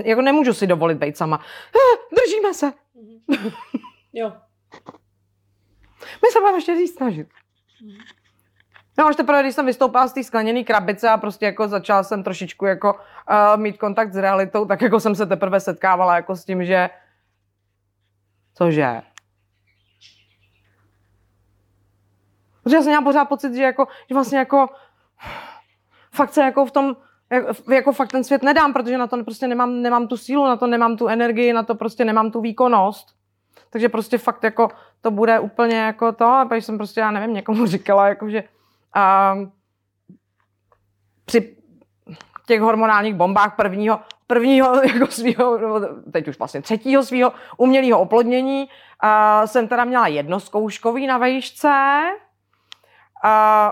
[0.06, 1.40] jako nemůžu si dovolit být sama.
[1.76, 2.74] Eh, držíme se.
[3.30, 3.52] Mhm.
[4.14, 4.34] Jo.
[6.02, 7.28] My se budeme ještě víc snažit.
[8.98, 12.24] No až teprve, když jsem vystoupila z té skleněné krabice a prostě jako začala jsem
[12.24, 16.46] trošičku jako uh, mít kontakt s realitou, tak jako jsem se teprve setkávala jako s
[16.46, 16.90] tím, že
[18.58, 19.02] cože?
[22.64, 24.68] Protože já jsem měla pořád pocit, že jako, že vlastně jako
[26.12, 26.96] fakt se jako v tom,
[27.74, 30.68] jako, fakt ten svět nedám, protože na to prostě nemám, nemám tu sílu, na to
[30.68, 33.16] nemám tu energii, na to prostě nemám tu výkonnost.
[33.70, 34.70] Takže prostě fakt jako
[35.02, 38.44] to bude úplně jako to, a pak jsem prostě, já nevím, někomu říkala, jako že
[39.34, 39.52] um,
[41.26, 41.58] při
[42.46, 48.68] těch hormonálních bombách prvního, prvního jako nebo teď už vlastně třetího svého umělého oplodnění
[49.04, 52.02] uh, jsem teda měla jednozkouškový na vejšce.
[53.26, 53.72] Uh,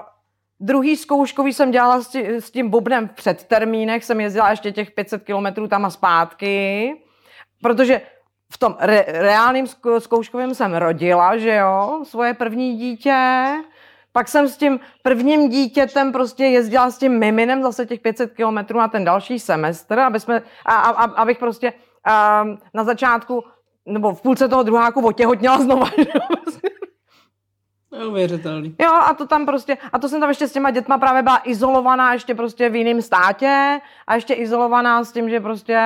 [0.60, 4.92] druhý zkouškový jsem dělala s, tí, s tím bubnem v předtermínech, jsem jezdila ještě těch
[4.92, 6.94] 500 kilometrů tam a zpátky.
[7.62, 8.02] protože
[8.54, 13.48] v tom re, reálným zkou- zkouškovém jsem rodila, že jo, svoje první dítě,
[14.14, 18.80] pak jsem s tím prvním dítětem prostě jezdila s tím miminem zase těch 500 kilometrů
[18.80, 21.74] na ten další semestr, aby jsme, a, a, a, abych prostě
[22.06, 23.44] a, na začátku,
[23.86, 25.86] nebo v půlce toho druháku otěhotněla znova.
[26.44, 26.70] prostě.
[27.92, 28.76] Neuvěřitelný.
[28.82, 31.42] Jo, a to tam prostě, a to jsem tam ještě s těma dětma právě byla
[31.44, 35.80] izolovaná ještě prostě v jiném státě a ještě izolovaná s tím, že prostě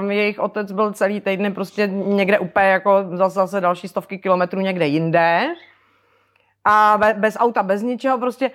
[0.00, 4.60] um, jejich otec byl celý týden prostě někde úplně jako zase, zase další stovky kilometrů
[4.60, 5.54] někde jinde
[6.64, 8.50] a be, bez auta, bez ničeho prostě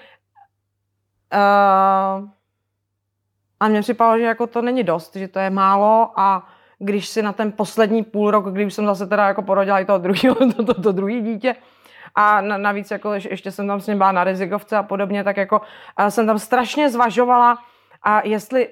[1.34, 2.30] uh,
[3.60, 6.48] a mně připadalo, že jako to není dost, že to je málo a
[6.80, 10.00] když si na ten poslední půl rok, když jsem zase teda jako porodila i toho
[10.00, 11.56] druhého, to, to, to druhý dítě,
[12.16, 15.24] a na, navíc jako ješ- ještě jsem tam s ním byla na rizikovce a podobně,
[15.24, 15.62] tak jako
[15.98, 17.58] a jsem tam strašně zvažovala
[18.04, 18.70] a jestli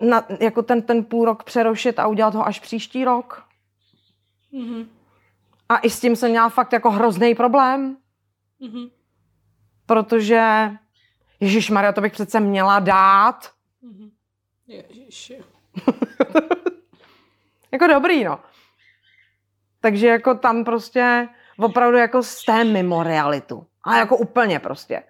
[0.00, 3.44] na, jako ten, ten půl rok přerušit a udělat ho až příští rok.
[4.52, 4.88] Mhm.
[5.72, 7.96] A i s tím jsem měla fakt jako hrozný problém,
[8.60, 8.88] Mhm.
[9.86, 10.70] protože
[11.40, 13.50] Ježíš Maria, to bych přece měla dát.
[13.82, 14.10] Mhm.
[14.66, 15.38] Ježiši.
[17.72, 18.38] Jako dobrý, no.
[19.80, 23.66] Takže jako tam prostě opravdu jako jste mimo realitu.
[23.84, 25.02] A jako úplně prostě.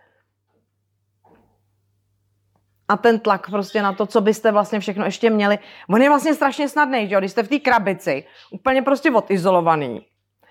[2.89, 5.59] A ten tlak prostě na to, co byste vlastně všechno ještě měli.
[5.89, 7.21] On je vlastně strašně snadný, že jo?
[7.21, 10.07] Když jste v té krabici, úplně prostě odizolovaný.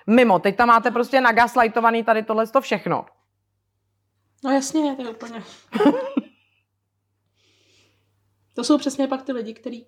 [0.07, 3.05] Mimo, teď tam máte prostě nagaslightovaný tady tohle to všechno.
[4.43, 5.43] No jasně, to je úplně.
[8.53, 9.87] to jsou přesně pak ty lidi, kteří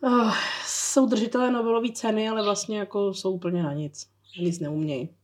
[0.00, 4.08] uh, jsou držitelé Nobelové ceny, ale vlastně jako jsou úplně na nic.
[4.40, 5.16] Nic neumějí.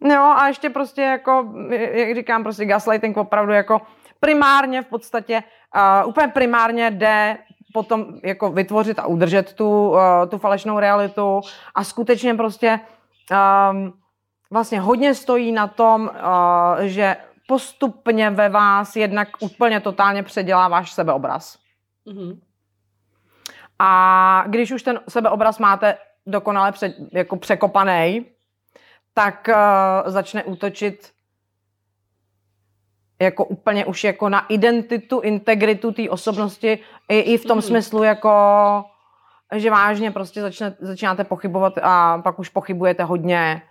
[0.00, 3.80] Jo, a ještě prostě jako, jak říkám, prostě gaslighting opravdu jako
[4.20, 5.42] primárně v podstatě,
[6.02, 7.38] uh, úplně primárně jde
[7.72, 11.40] potom jako vytvořit a udržet tu, uh, tu falešnou realitu
[11.74, 12.80] a skutečně prostě
[13.70, 13.92] um,
[14.50, 17.16] vlastně hodně stojí na tom, uh, že
[17.48, 21.58] postupně ve vás jednak úplně totálně předělá váš sebeobraz.
[22.06, 22.40] Mhm.
[23.78, 28.26] A když už ten sebeobraz máte dokonale před, jako překopaný,
[29.14, 31.12] tak uh, začne útočit
[33.22, 36.78] jako úplně už jako na identitu, integritu té osobnosti
[37.08, 37.62] i, i v tom Mhm.
[37.62, 38.30] smyslu jako
[39.56, 43.62] že vážně prostě začne, začínáte pochybovat a pak už pochybujete hodně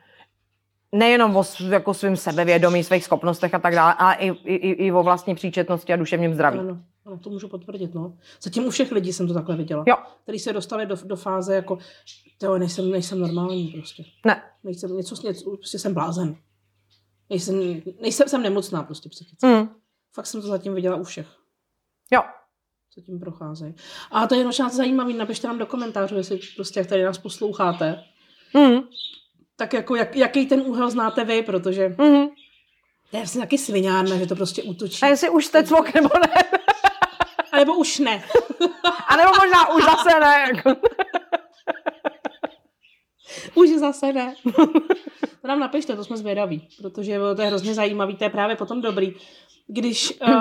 [0.91, 4.91] nejenom o jako svým sebevědomí, svých schopnostech a tak dále, ale i, i, i i
[4.91, 6.60] o vlastní příčetnosti a duševním zdraví.
[6.60, 8.13] Ano, ano, to můžu potvrdit, no.
[8.41, 9.83] Zatím u všech lidí jsem to takhle viděla.
[9.88, 9.95] Jo.
[10.23, 11.77] Který se dostali do, do fáze jako,
[12.43, 14.03] jo, nejsem, nejsem normální prostě.
[14.25, 14.41] Ne.
[14.63, 16.36] Nejsem, něco, něco, prostě jsem blázen.
[17.29, 19.45] Nejsem, nejsem, jsem nemocná prostě psychicky.
[19.47, 19.69] Mm.
[20.13, 21.27] Fakt jsem to zatím viděla u všech.
[22.11, 22.21] Jo.
[22.93, 23.75] co tím procházejí.
[24.11, 28.03] A to je možná zajímavé, napište nám do komentářů, jestli prostě jak tady nás posloucháte,
[28.53, 28.79] Mm.
[29.55, 32.27] tak jako jak, jaký ten úhel znáte vy, protože Mm.
[33.11, 35.01] já jsem taky sviňárna, že to prostě útočí.
[35.03, 36.43] A jestli už jste cvok nebo ne.
[37.51, 38.23] A nebo už ne.
[39.07, 40.51] A nebo možná už zase ne.
[40.55, 40.69] Jako.
[43.56, 44.36] Už zase ne.
[45.41, 48.82] To nám napište, to jsme zvědaví, protože to je hrozně zajímavý, to je právě potom
[48.82, 49.13] dobrý.
[49.67, 50.34] Když uh,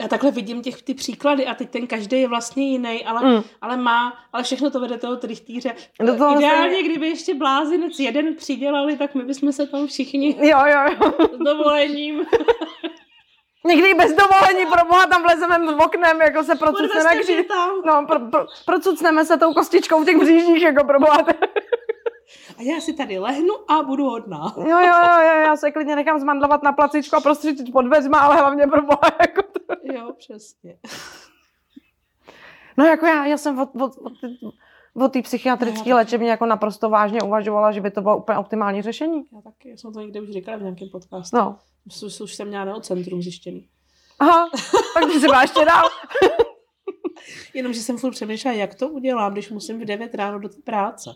[0.00, 3.42] já takhle vidím těch ty příklady a teď ten každý je vlastně jiný, ale, Mm.
[3.60, 5.74] ale má, ale všechno to vede toho trichtýře.
[6.00, 10.36] Do toho Ideálně, se- kdyby ještě blázinec jeden přidělali, tak my bychom se tam všichni
[10.40, 11.12] Jo, jo, jo.
[11.34, 12.20] s dovolením
[13.64, 17.46] Někdy bez dovolení, pro boha tam vlezeme v oknem, jako se procucneme kří...
[17.86, 21.26] No, pro, pro, procucneme se tou kostičkou těch břížních, jako pro boha.
[22.58, 24.54] A já si tady lehnu a budu hodná.
[24.56, 28.18] Jo, jo, jo, jo, já se klidně nechám zmandlovat na placičku a prostřičit pod dveřma,
[28.18, 29.74] ale hlavně pro boha, jako to.
[29.82, 30.78] Jo, přesně.
[32.76, 34.12] No jako já, já jsem od, od, od,
[34.94, 39.22] od té psychiatrické léčebně jako naprosto vážně uvažovala, že by to bylo úplně optimální řešení.
[39.32, 41.36] Já taky, já jsem to někde už říkala v nějakém podcastu.
[41.36, 41.58] No.
[41.86, 43.68] Už, už jsem měla neocentrum zjištěný.
[44.18, 44.50] Aha,
[44.94, 45.84] tak ty si byla ještě dál.
[47.54, 51.10] Jenomže jsem furt přemýšlela, jak to udělám, když musím v 9 ráno do té práce.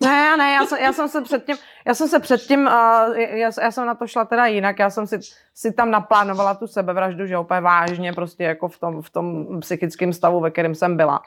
[0.00, 3.70] Ne, ne, já jsem, já jsem se předtím, já jsem se předtím, uh, já, já
[3.70, 5.18] jsem na to šla teda jinak, já jsem si,
[5.54, 10.12] si tam naplánovala tu sebevraždu, že úplně vážně, prostě jako v tom, v tom psychickém
[10.12, 11.20] stavu, ve kterém jsem byla.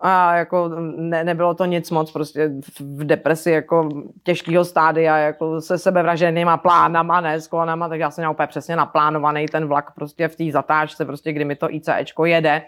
[0.00, 3.88] A jako ne, nebylo to nic moc, prostě v, depresi jako
[4.22, 8.76] těžkého stádia, jako se sebevraženýma plánama, ne s kolonama, tak já jsem měla úplně přesně
[8.76, 12.62] naplánovaný ten vlak prostě v té zatáčce, prostě kdy mi to ICEčko jede.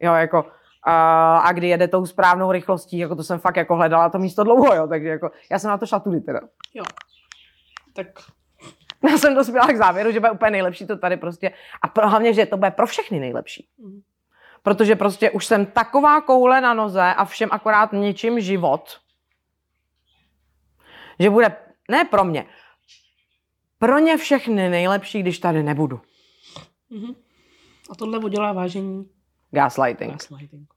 [0.00, 0.44] Jo, jako
[0.82, 4.44] a, a kdy jede tou správnou rychlostí, jako to jsem fakt jako hledala to místo
[4.44, 6.40] dlouho, jo, takže jako já jsem na to šla tudy teda.
[6.74, 6.84] Jo.
[7.94, 8.06] Tak
[9.10, 12.34] Já jsem dospěla k závěru, že bude úplně nejlepší to tady prostě a pro, hlavně,
[12.34, 13.68] že to bude pro všechny nejlepší.
[13.78, 14.00] Mhm.
[14.62, 19.00] Protože prostě už jsem taková koule na noze a všem akorát něčím život,
[21.18, 21.56] že bude,
[21.90, 22.46] ne pro mě,
[23.78, 26.00] pro ně všechny nejlepší, když tady nebudu.
[26.90, 27.14] Mm-hmm.
[27.90, 29.10] A tohle udělá vážení
[29.50, 30.12] Gaslighting.
[30.12, 30.68] gaslighting.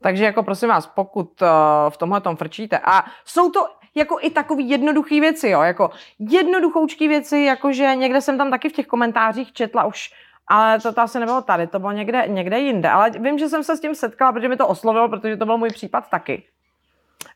[0.00, 1.48] Takže jako prosím vás, pokud uh,
[1.90, 3.60] v tomhle tom frčíte a jsou to
[3.94, 8.72] jako i takový jednoduchý věci, jo, jako jednoduchoučký věci, jakože někde jsem tam taky v
[8.72, 10.14] těch komentářích četla už,
[10.48, 13.64] ale to, to asi nebylo tady, to bylo někde, někde jinde, ale vím, že jsem
[13.64, 16.42] se s tím setkala, protože mi to oslovilo, protože to byl můj případ taky.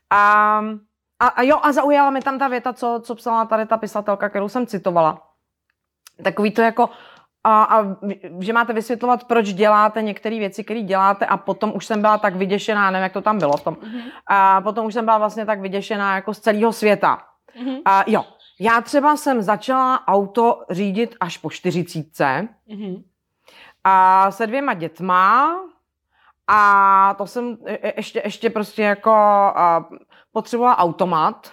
[0.09, 0.63] A,
[1.19, 4.29] a, a jo, a zaujala mi tam ta věta, co, co psala tady ta pisatelka,
[4.29, 5.21] kterou jsem citovala.
[6.23, 6.89] Takový to jako,
[7.43, 7.85] a, a
[8.39, 12.35] že máte vysvětlovat, proč děláte některé věci, které děláte a potom už jsem byla tak
[12.35, 14.03] vyděšená, nevím, jak to tam bylo v tom, mm-hmm.
[14.27, 17.21] a potom už jsem byla vlastně tak vyděšená jako z celého světa.
[17.55, 17.81] Mm-hmm.
[17.85, 18.25] A jo,
[18.63, 23.03] já třeba jsem začala auto řídit až po čtyřicítce mm-hmm.
[23.83, 25.55] a se dvěma dětma
[26.47, 29.13] a to jsem e, e, ještě, ještě prostě jako
[30.31, 31.51] potřebovala automat,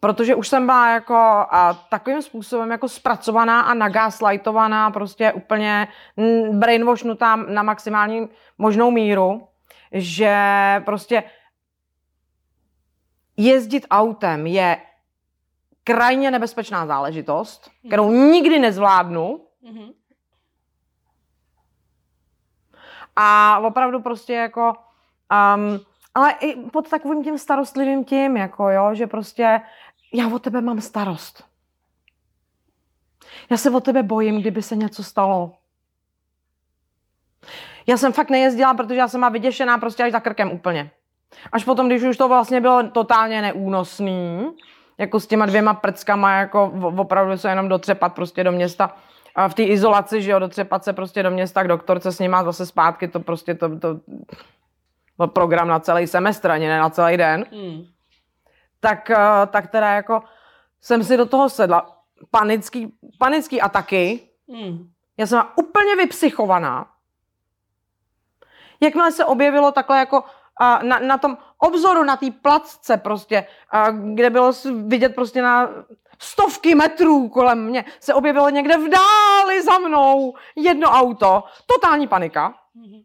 [0.00, 5.88] protože už jsem byla jako a, takovým způsobem jako zpracovaná a nagaslightovaná, prostě úplně
[6.52, 8.28] brainwashnutá na maximální
[8.58, 9.48] možnou míru,
[9.92, 10.36] že
[10.84, 11.22] prostě
[13.36, 14.76] jezdit autem je
[15.86, 19.46] krajně nebezpečná záležitost, kterou nikdy nezvládnu.
[19.64, 19.92] Mm-hmm.
[23.16, 24.74] A opravdu prostě jako,
[25.54, 25.80] um,
[26.14, 29.60] ale i pod takovým tím starostlivým tím, jako jo, že prostě
[30.14, 31.44] já o tebe mám starost.
[33.50, 35.54] Já se o tebe bojím, kdyby se něco stalo.
[37.86, 40.90] Já jsem fakt nejezdila, protože já jsem má vyděšená prostě až za krkem úplně.
[41.52, 44.50] Až potom, když už to vlastně bylo totálně neúnosný,
[44.98, 48.96] jako s těma dvěma prckama, jako opravdu se jenom dotřepat prostě do města,
[49.34, 52.44] a v té izolaci, že jo, dotřepat se prostě do města k doktorce s nima
[52.44, 54.00] zase zpátky, to prostě to, to,
[55.16, 57.46] to program na celý semestr, ani ne na celý den.
[57.52, 57.96] Mm
[58.80, 60.22] tak, eh, tak teda jako
[60.80, 61.98] jsem si do toho sedla.
[62.30, 64.28] Panický, panický ataky.
[64.48, 64.88] Hmm.
[65.18, 66.86] Já jsem úplně vypsychovaná.
[68.80, 70.24] Jakmile se objevilo takhle jako
[70.60, 74.52] a na, na tom obzoru, na té placce prostě, a kde bylo
[74.86, 75.68] vidět prostě na
[76.18, 81.44] stovky metrů kolem mě, se objevilo někde v dáli za mnou jedno auto.
[81.66, 82.54] Totální panika.
[82.76, 83.04] Mm-hmm.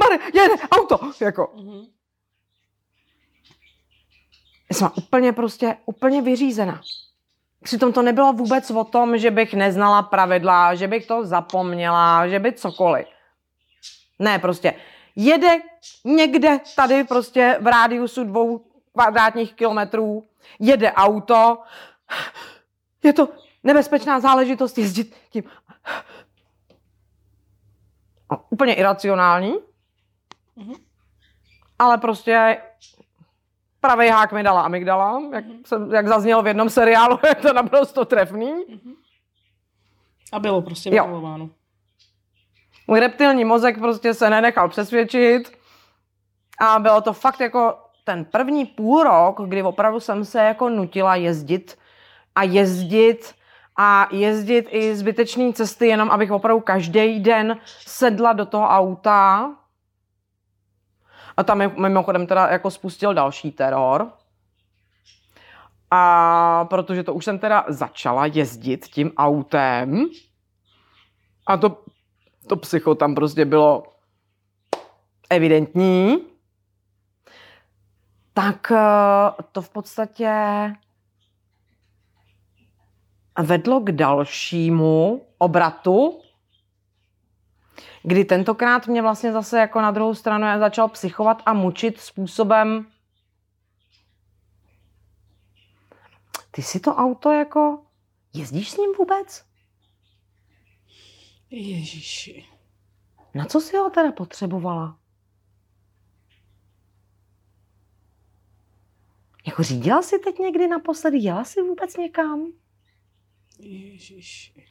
[0.00, 0.98] Mare, jede auto!
[1.20, 1.52] Jako.
[1.56, 1.86] Mm-hmm.
[4.72, 6.80] Jsem úplně prostě, úplně vyřízena.
[7.62, 12.38] Přitom to nebylo vůbec o tom, že bych neznala pravidla, že bych to zapomněla, že
[12.38, 13.06] by cokoliv.
[14.18, 14.74] Ne, prostě
[15.16, 15.62] jede
[16.04, 21.58] někde tady prostě v rádiusu dvou kvadrátních kilometrů, jede auto,
[23.02, 23.28] je to
[23.62, 25.44] nebezpečná záležitost jezdit tím.
[28.32, 29.54] No, úplně iracionální,
[30.58, 30.76] mm-hmm.
[31.78, 32.60] ale prostě
[33.80, 35.62] Pravý hák mi dala amygdala, jak, mm-hmm.
[35.66, 38.52] jsem, jak zaznělo v jednom seriálu, je to naprosto trefný.
[38.52, 38.94] Mm-hmm.
[40.32, 41.50] A bylo prostě vyvoláno.
[42.90, 45.58] Můj reptilní mozek prostě se nenechal přesvědčit
[46.60, 51.14] a bylo to fakt jako ten první půl rok, kdy opravdu jsem se jako nutila
[51.14, 51.78] jezdit
[52.34, 53.34] a jezdit
[53.76, 59.50] a jezdit i zbytečné cesty, jenom abych opravdu každý den sedla do toho auta
[61.36, 64.12] a tam mimochodem teda jako spustil další teror.
[65.90, 70.06] A protože to už jsem teda začala jezdit tím autem
[71.46, 71.82] a to,
[72.50, 73.82] to psycho tam prostě bylo
[75.30, 76.18] evidentní,
[78.34, 80.32] tak eh, to v podstatě
[83.38, 86.20] vedlo k dalšímu obratu
[88.02, 92.86] kdy tentokrát mě vlastně zase jako na druhou stranu začal psychovat a mučit způsobem
[96.50, 97.82] ty si to auto jako,
[98.34, 99.49] jezdíš s ním vůbec?
[101.50, 102.46] Ježiši.
[103.34, 104.98] Na co si ho teda potřebovala?
[109.46, 111.18] Jako řídila jsi teď někdy naposledy?
[111.18, 112.52] Jela jsi vůbec někam?
[113.58, 114.66] Ježiši.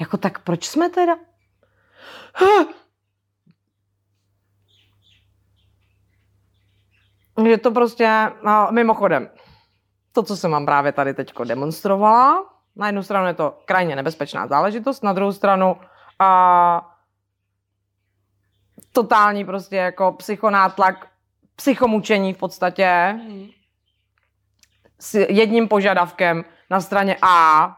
[0.00, 1.18] Jako tak proč jsme teda?
[7.44, 8.08] Je to prostě,
[8.44, 9.30] no, mimochodem,
[10.18, 12.44] to, co jsem vám právě tady teď demonstrovala,
[12.76, 15.76] na jednu stranu je to krajně nebezpečná záležitost, na druhou stranu
[16.18, 16.94] a,
[18.92, 21.06] totální prostě jako psychonátlak,
[21.56, 23.12] psychomučení v podstatě.
[23.12, 23.48] Mm.
[25.00, 27.76] s jedním požadavkem na straně A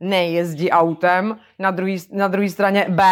[0.00, 3.02] nejezdí autem, na druhé na druhý straně B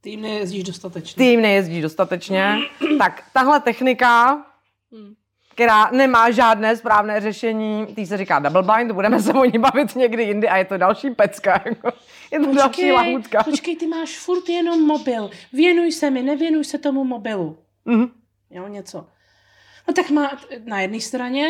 [0.00, 1.24] Tým nejezdíš dostatečně.
[1.24, 2.56] tým nejezdí dostatečně,
[2.98, 4.44] tak tahle technika,
[4.92, 5.14] Hmm.
[5.60, 9.96] Která nemá žádné správné řešení, tý se říká double blind, budeme se o ní bavit
[9.96, 11.92] někdy jindy a je to další pecka, jako.
[12.30, 13.44] je to další lahůdka.
[13.44, 15.30] počkej, ty máš furt jenom mobil.
[15.52, 17.58] Věnuj se mi, nevěnuj se tomu mobilu.
[17.84, 18.10] Mhm.
[18.50, 19.06] Jo, něco.
[19.88, 20.30] No tak má
[20.64, 21.48] na jedné straně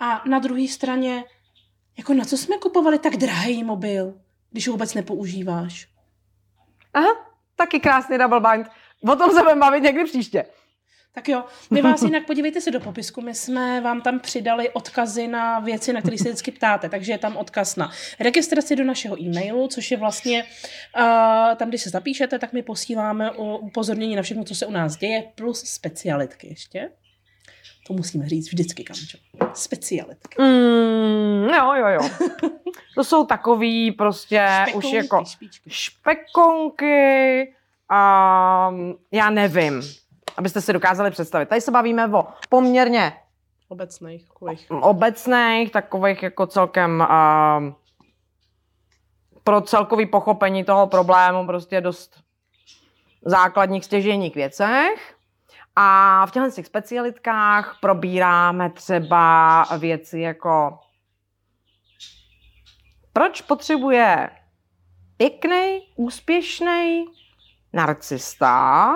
[0.00, 1.24] a na druhé straně,
[1.98, 4.14] jako na co jsme kupovali tak drahý mobil,
[4.50, 5.88] když ho vůbec nepoužíváš?
[6.94, 7.10] Aha,
[7.56, 8.66] taky krásný double bind.
[9.12, 10.44] O tom se budeme bavit někdy příště.
[11.14, 15.28] Tak jo, my vás jinak podívejte se do popisku, my jsme vám tam přidali odkazy
[15.28, 17.90] na věci, na které se vždycky ptáte, takže je tam odkaz na
[18.20, 23.30] registraci do našeho e-mailu, což je vlastně uh, tam, když se zapíšete, tak my posíláme
[23.60, 26.90] upozornění na všechno, co se u nás děje, plus specialitky ještě.
[27.86, 29.18] To musíme říct vždycky, Kamčo.
[29.54, 30.42] Specialitky.
[30.42, 32.10] Mm, jo, jo, jo.
[32.94, 35.70] To jsou takový prostě už Špekounky, jako špičky.
[35.70, 37.52] špekonky,
[37.90, 39.82] um, já nevím,
[40.36, 41.48] abyste si dokázali představit.
[41.48, 43.12] Tady se bavíme o poměrně
[43.68, 44.66] Obecných, takových.
[44.70, 47.06] obecných, takových jako celkem
[47.58, 47.76] um,
[49.44, 52.24] pro celkový pochopení toho problému prostě dost
[53.24, 55.14] základních stěžejních věcech.
[55.76, 60.78] A v těchto těch specialitkách probíráme třeba věci jako
[63.12, 64.30] proč potřebuje
[65.16, 67.04] pěkný, úspěšný
[67.72, 68.94] narcista,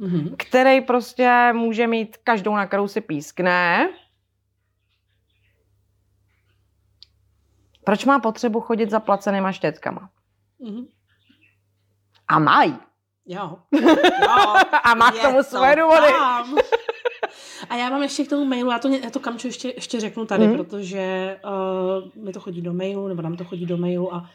[0.00, 0.34] Mhm.
[0.38, 3.88] který prostě může mít každou, na kterou si pískne.
[7.84, 10.10] Proč má potřebu chodit za placenýma štětkama?
[10.58, 10.86] Mhm.
[12.28, 12.78] A mají.
[13.26, 13.58] Jo.
[14.22, 14.54] jo.
[14.84, 16.08] A má k tomu to svoje důvody.
[17.70, 20.26] A já mám ještě k tomu mailu, já to, já to Kamčo ještě, ještě řeknu
[20.26, 20.56] tady, mm.
[20.56, 24.30] protože uh, mi to chodí do mailu, nebo nám to chodí do mailu a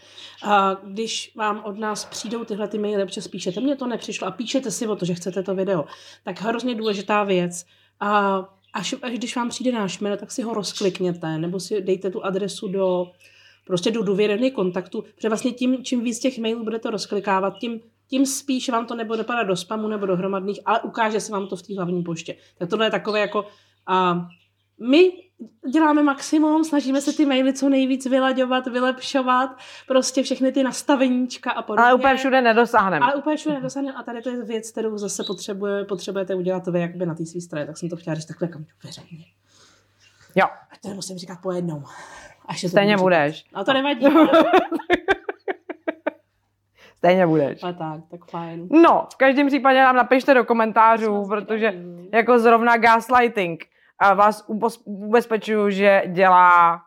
[0.45, 4.31] uh, když vám od nás přijdou tyhle ty maily, občas píšete, mně to nepřišlo a
[4.31, 5.86] píšete si o to, že chcete to video,
[6.23, 7.65] tak hrozně důležitá věc.
[7.99, 8.39] A
[8.73, 12.25] až, až když vám přijde náš mail, tak si ho rozklikněte, nebo si dejte tu
[12.25, 13.11] adresu do
[13.65, 18.26] prostě do důvěrných kontaktů, protože vlastně tím, čím víc těch mailů budete rozklikávat, tím, tím
[18.26, 21.56] spíš vám to nebude dopadat do spamu nebo do hromadných, ale ukáže se vám to
[21.56, 22.36] v té hlavní poště.
[22.58, 23.45] Tak tohle je takové jako...
[23.88, 24.28] A
[24.89, 25.12] my
[25.74, 29.49] děláme maximum, snažíme se ty maily co nejvíc vylaďovat, vylepšovat,
[29.88, 31.86] prostě všechny ty nastaveníčka a podobně.
[31.86, 33.06] Ale úplně všude nedosáhneme.
[33.06, 36.80] Ale úplně všude nedosáhneme a tady to je věc, kterou zase potřebuje, potřebujete udělat vy
[36.80, 39.26] jakoby na té své straně, tak jsem to chtěla říct takhle kam veřejně.
[40.36, 41.84] Jo, Ať to nemusím říkat po jednou.
[42.45, 43.45] Až stejně budeš.
[43.53, 44.06] A to nevadí.
[46.96, 47.64] Stejně budeš.
[47.64, 48.68] Ale tak, tak fajn.
[48.72, 51.74] No, v každém případě nám napište do komentářů, protože
[52.14, 53.66] jako zrovna gaslighting
[54.00, 56.82] a vás upos- ubezpečuju, že dělá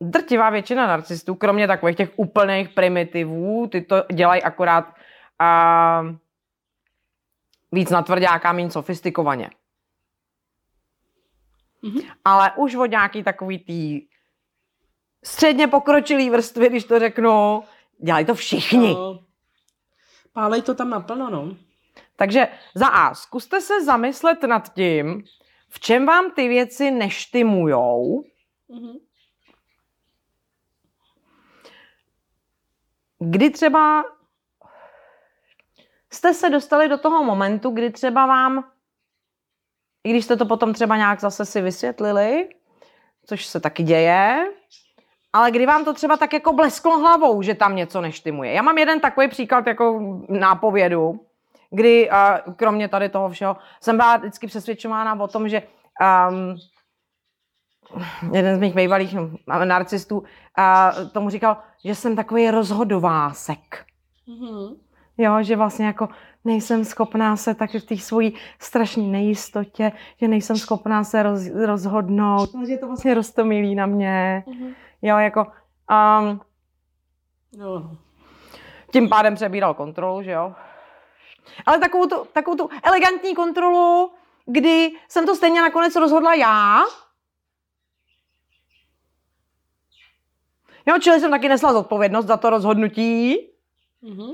[0.00, 4.94] drtivá většina narcistů, kromě takových těch úplných primitivů, ty to dělají akorát
[5.38, 6.06] a,
[7.72, 9.50] víc na tvrdáka, méně sofistikovaně.
[11.82, 12.00] Mhm.
[12.24, 14.06] Ale už od nějaký takový tý
[15.24, 17.62] středně pokročilý vrstvy, když to řeknu,
[18.02, 18.94] dělají to všichni.
[18.94, 19.24] No,
[20.32, 21.56] Pálej to tam naplno, no.
[22.16, 25.24] Takže za A, zkuste se zamyslet nad tím,
[25.68, 28.24] v čem vám ty věci neštimujou,
[28.68, 28.92] Mhm.
[33.18, 34.04] kdy třeba
[36.12, 38.70] jste se dostali do toho momentu, kdy třeba vám,
[40.04, 42.48] i když jste to potom třeba nějak zase si vysvětlili,
[43.26, 44.52] což se taky děje,
[45.32, 48.52] ale kdy vám to třeba tak jako blesklo hlavou, že tam něco neštimuje.
[48.52, 51.20] Já mám jeden takový příklad jako nápovědu,
[51.70, 52.10] kdy
[52.56, 55.62] kromě tady toho všeho jsem byla vždycky přesvědčována o tom, že
[56.30, 56.56] um,
[58.32, 59.16] jeden z mých bývalých
[59.64, 60.24] narcistů uh,
[61.12, 63.84] tomu říkal, že jsem takový rozhodovásek.
[64.26, 64.76] Mhm.
[65.18, 66.08] Jo, že vlastně jako
[66.44, 72.54] nejsem schopná se tak v té svojí strašné nejistotě, že nejsem schopná se roz, rozhodnout,
[72.54, 74.44] no, že to vlastně roztomilý na mě.
[74.46, 74.72] Mhm.
[75.02, 75.52] Jo, jako
[75.90, 76.40] um,
[77.56, 77.96] no.
[78.92, 80.54] tím pádem přebíral kontrolu, že jo.
[81.66, 84.12] Ale takovou tu, takovou tu elegantní kontrolu,
[84.46, 86.82] kdy jsem to stejně nakonec rozhodla já.
[90.86, 93.38] Jo, čili jsem taky nesla zodpovědnost za to rozhodnutí.
[94.02, 94.32] Mhm.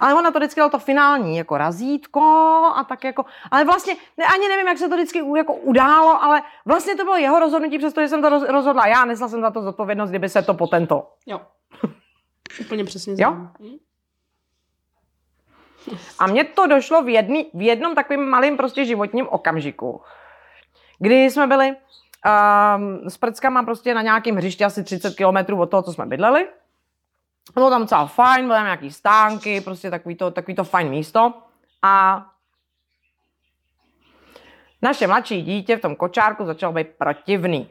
[0.00, 2.20] Ale ona to vždycky dala to finální, jako razítko
[2.76, 6.42] a tak jako, ale vlastně, ne, ani nevím, jak se to vždycky jako událo, ale
[6.64, 9.62] vlastně to bylo jeho rozhodnutí, přestože jsem to roz, rozhodla já, nesla jsem za to
[9.62, 11.08] zodpovědnost, kdyby se to potento.
[11.26, 11.40] Jo.
[12.60, 13.16] Úplně přesně Jo?
[13.16, 13.52] znám.
[13.58, 13.76] Mhm.
[16.18, 20.02] A mně to došlo v, jedný, v jednom takovém malém prostě životním okamžiku,
[20.98, 25.82] kdy jsme byli um, s prckama prostě na nějakém hřišti asi 30 km od toho,
[25.82, 26.48] co jsme bydleli.
[27.54, 31.34] Bylo tam docela fajn, byly tam nějaký stánky, prostě takový to, takový to fajn místo.
[31.82, 32.26] A
[34.82, 37.70] naše mladší dítě v tom kočárku začalo být protivný.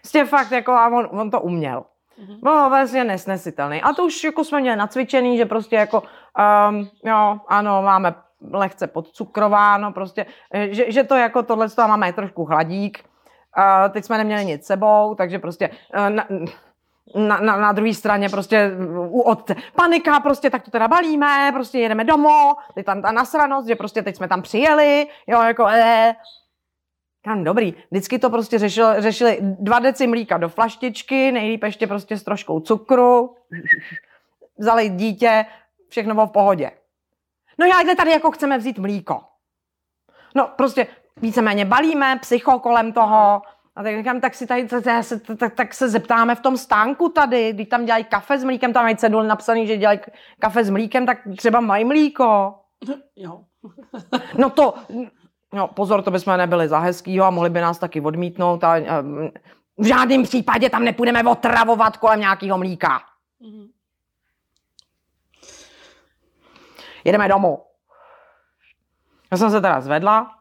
[0.00, 1.84] Prostě fakt jako, a on, on to uměl.
[2.20, 2.40] Mm-hmm.
[2.42, 3.82] Bylo vlastně nesnesitelný.
[3.82, 6.02] A to už jako jsme měli nacvičený, že prostě jako,
[6.68, 8.14] um, jo, ano, máme
[8.52, 10.26] lehce podcukrováno, prostě,
[10.70, 13.04] že, že to jako tohle to máme trošku hladík.
[13.58, 16.26] Uh, teď jsme neměli nic sebou, takže prostě uh, na,
[17.14, 18.70] na, na, na druhé straně prostě
[19.08, 23.68] u otce panika, prostě tak to teda balíme, prostě jedeme domů, teď tam ta nasranost,
[23.68, 26.14] že prostě teď jsme tam přijeli, jo, jako eh.
[27.24, 32.16] Kam dobrý, vždycky to prostě řešil, řešili dva deci mlíka do flaštičky, nejlíp ještě prostě
[32.16, 33.36] s troškou cukru,
[34.58, 35.46] vzali dítě,
[35.88, 36.70] všechno bylo v pohodě.
[37.58, 39.20] No já tady jako chceme vzít mlíko.
[40.34, 40.86] No prostě
[41.16, 43.42] víceméně balíme, psycho kolem toho,
[43.80, 47.08] a tak říkám, tak si tady, tak, se, tak, tak se zeptáme v tom stánku
[47.08, 50.00] tady, když tam dělají kafe s mlíkem, tam mají cedul napsaný, že dělají
[50.38, 52.54] kafe s mlíkem, tak třeba mají mlíko.
[53.16, 53.40] Jo.
[54.38, 54.74] no to,
[55.52, 59.02] no pozor, to bychom nebyli za hezkýho a mohli by nás taky odmítnout a, a
[59.78, 63.00] v žádném případě tam nepůjdeme otravovat kolem nějakého mlíka.
[63.40, 63.68] Mm-hmm.
[67.04, 67.62] Jedeme domů.
[69.30, 70.39] Já jsem se teda zvedla,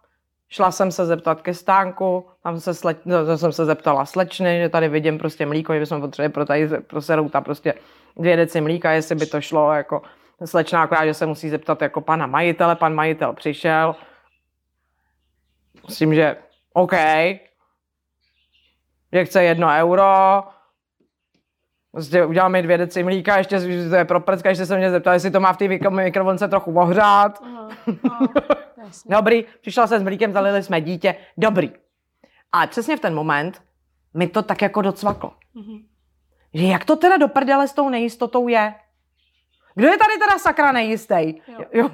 [0.50, 4.70] Šla jsem se zeptat ke stánku, tam se sleč, no, jsem se zeptala slečny, že
[4.70, 7.74] tady vidím prostě mlíko, že bychom potřebovali pro tady pro serouta prostě
[8.18, 10.02] dvě deci mlíka, jestli by to šlo, jako
[10.46, 13.96] slečna akorát, že se musí zeptat jako pana majitele, pan majitel přišel.
[15.88, 16.38] Myslím, že
[16.74, 16.94] OK,
[19.14, 20.44] že chce jedno euro,
[21.92, 25.14] Prostě udělám mi dvě deci mlíka, ještě to je pro prcka, ještě se mě zeptal,
[25.14, 27.42] jestli to má v té mikrovlnce trochu ohřát.
[27.42, 27.72] Uh,
[29.06, 29.12] uh.
[29.16, 31.72] Dobrý, přišla se s mlíkem, zalili jsme dítě, dobrý.
[32.52, 33.62] A přesně v ten moment
[34.14, 35.34] mi to tak jako docvaklo.
[35.56, 35.86] Mm-hmm.
[36.54, 38.76] Že jak to teda do prdele s tou nejistotou je?
[39.76, 41.16] Kdo je tady teda sakra nejistý?
[41.48, 41.66] Jo.
[41.74, 41.90] jo.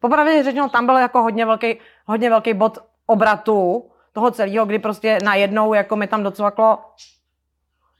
[0.00, 5.18] Popravdě řečeno, tam byl jako hodně velký, hodně velký bod obratu toho celého, kdy prostě
[5.24, 6.78] najednou jako mi tam docvaklo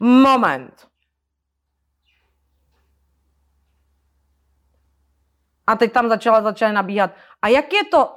[0.01, 0.92] moment.
[5.67, 7.11] A teď tam začala, začaly nabíhat.
[7.43, 8.15] A jak je to?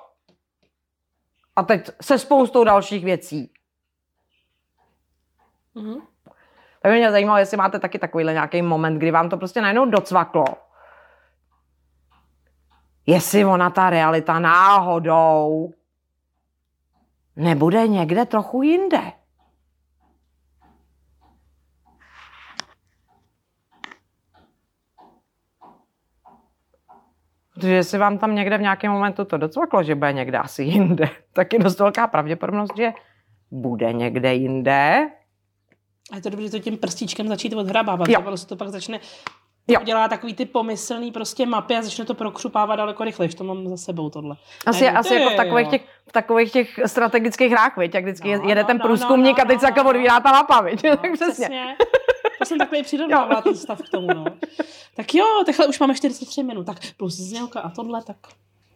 [1.55, 3.53] A teď se spoustou dalších věcí.
[5.75, 6.01] Mm-hmm.
[6.81, 9.85] Tak by mě zajímalo, jestli máte taky takovýhle nějaký moment, kdy vám to prostě najednou
[9.85, 10.45] docvaklo.
[13.05, 15.73] Jestli ona ta realita náhodou
[17.35, 19.11] nebude někde trochu jinde.
[27.65, 31.09] Protože jestli vám tam někde v nějakém momentu to docvaklo, že bude někde asi jinde,
[31.33, 32.93] tak je dost velká pravděpodobnost, že
[33.51, 35.09] bude někde jinde.
[36.11, 38.21] A je to dobře to tím prstíčkem začít odhrabávat, jo.
[38.21, 38.99] protože to pak začne
[39.67, 39.79] Jo.
[39.83, 43.77] Dělá takový ty pomyslný prostě mapy a začne to prokřupávat daleko rychleji, to mám za
[43.77, 44.35] sebou tohle.
[44.65, 47.93] Asi, asi jako v takových, těch, v takových těch strategických hrách, viď?
[47.93, 50.31] jak vždycky no, jede no, ten průzkumník no, no, a teď se jako odvírá ta
[50.31, 50.83] mapa, viď?
[50.89, 51.33] No, tak přesně.
[51.33, 51.75] přesně.
[52.45, 54.25] To jsem takový přirovnávala ten stav k tomu, no.
[54.95, 58.17] Tak jo, takhle už máme 43 minut, tak plus znělka a tohle, tak...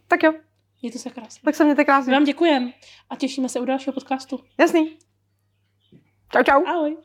[0.08, 0.34] Tak jo.
[0.82, 1.42] Mějte se krásně.
[1.46, 2.14] Tak se mějte krásně.
[2.14, 2.74] Vám děkujeme
[3.10, 4.40] a těšíme se u dalšího podcastu.
[4.58, 4.98] Jasný.
[6.32, 6.66] Čau, čau.
[6.66, 6.98] Ahoj.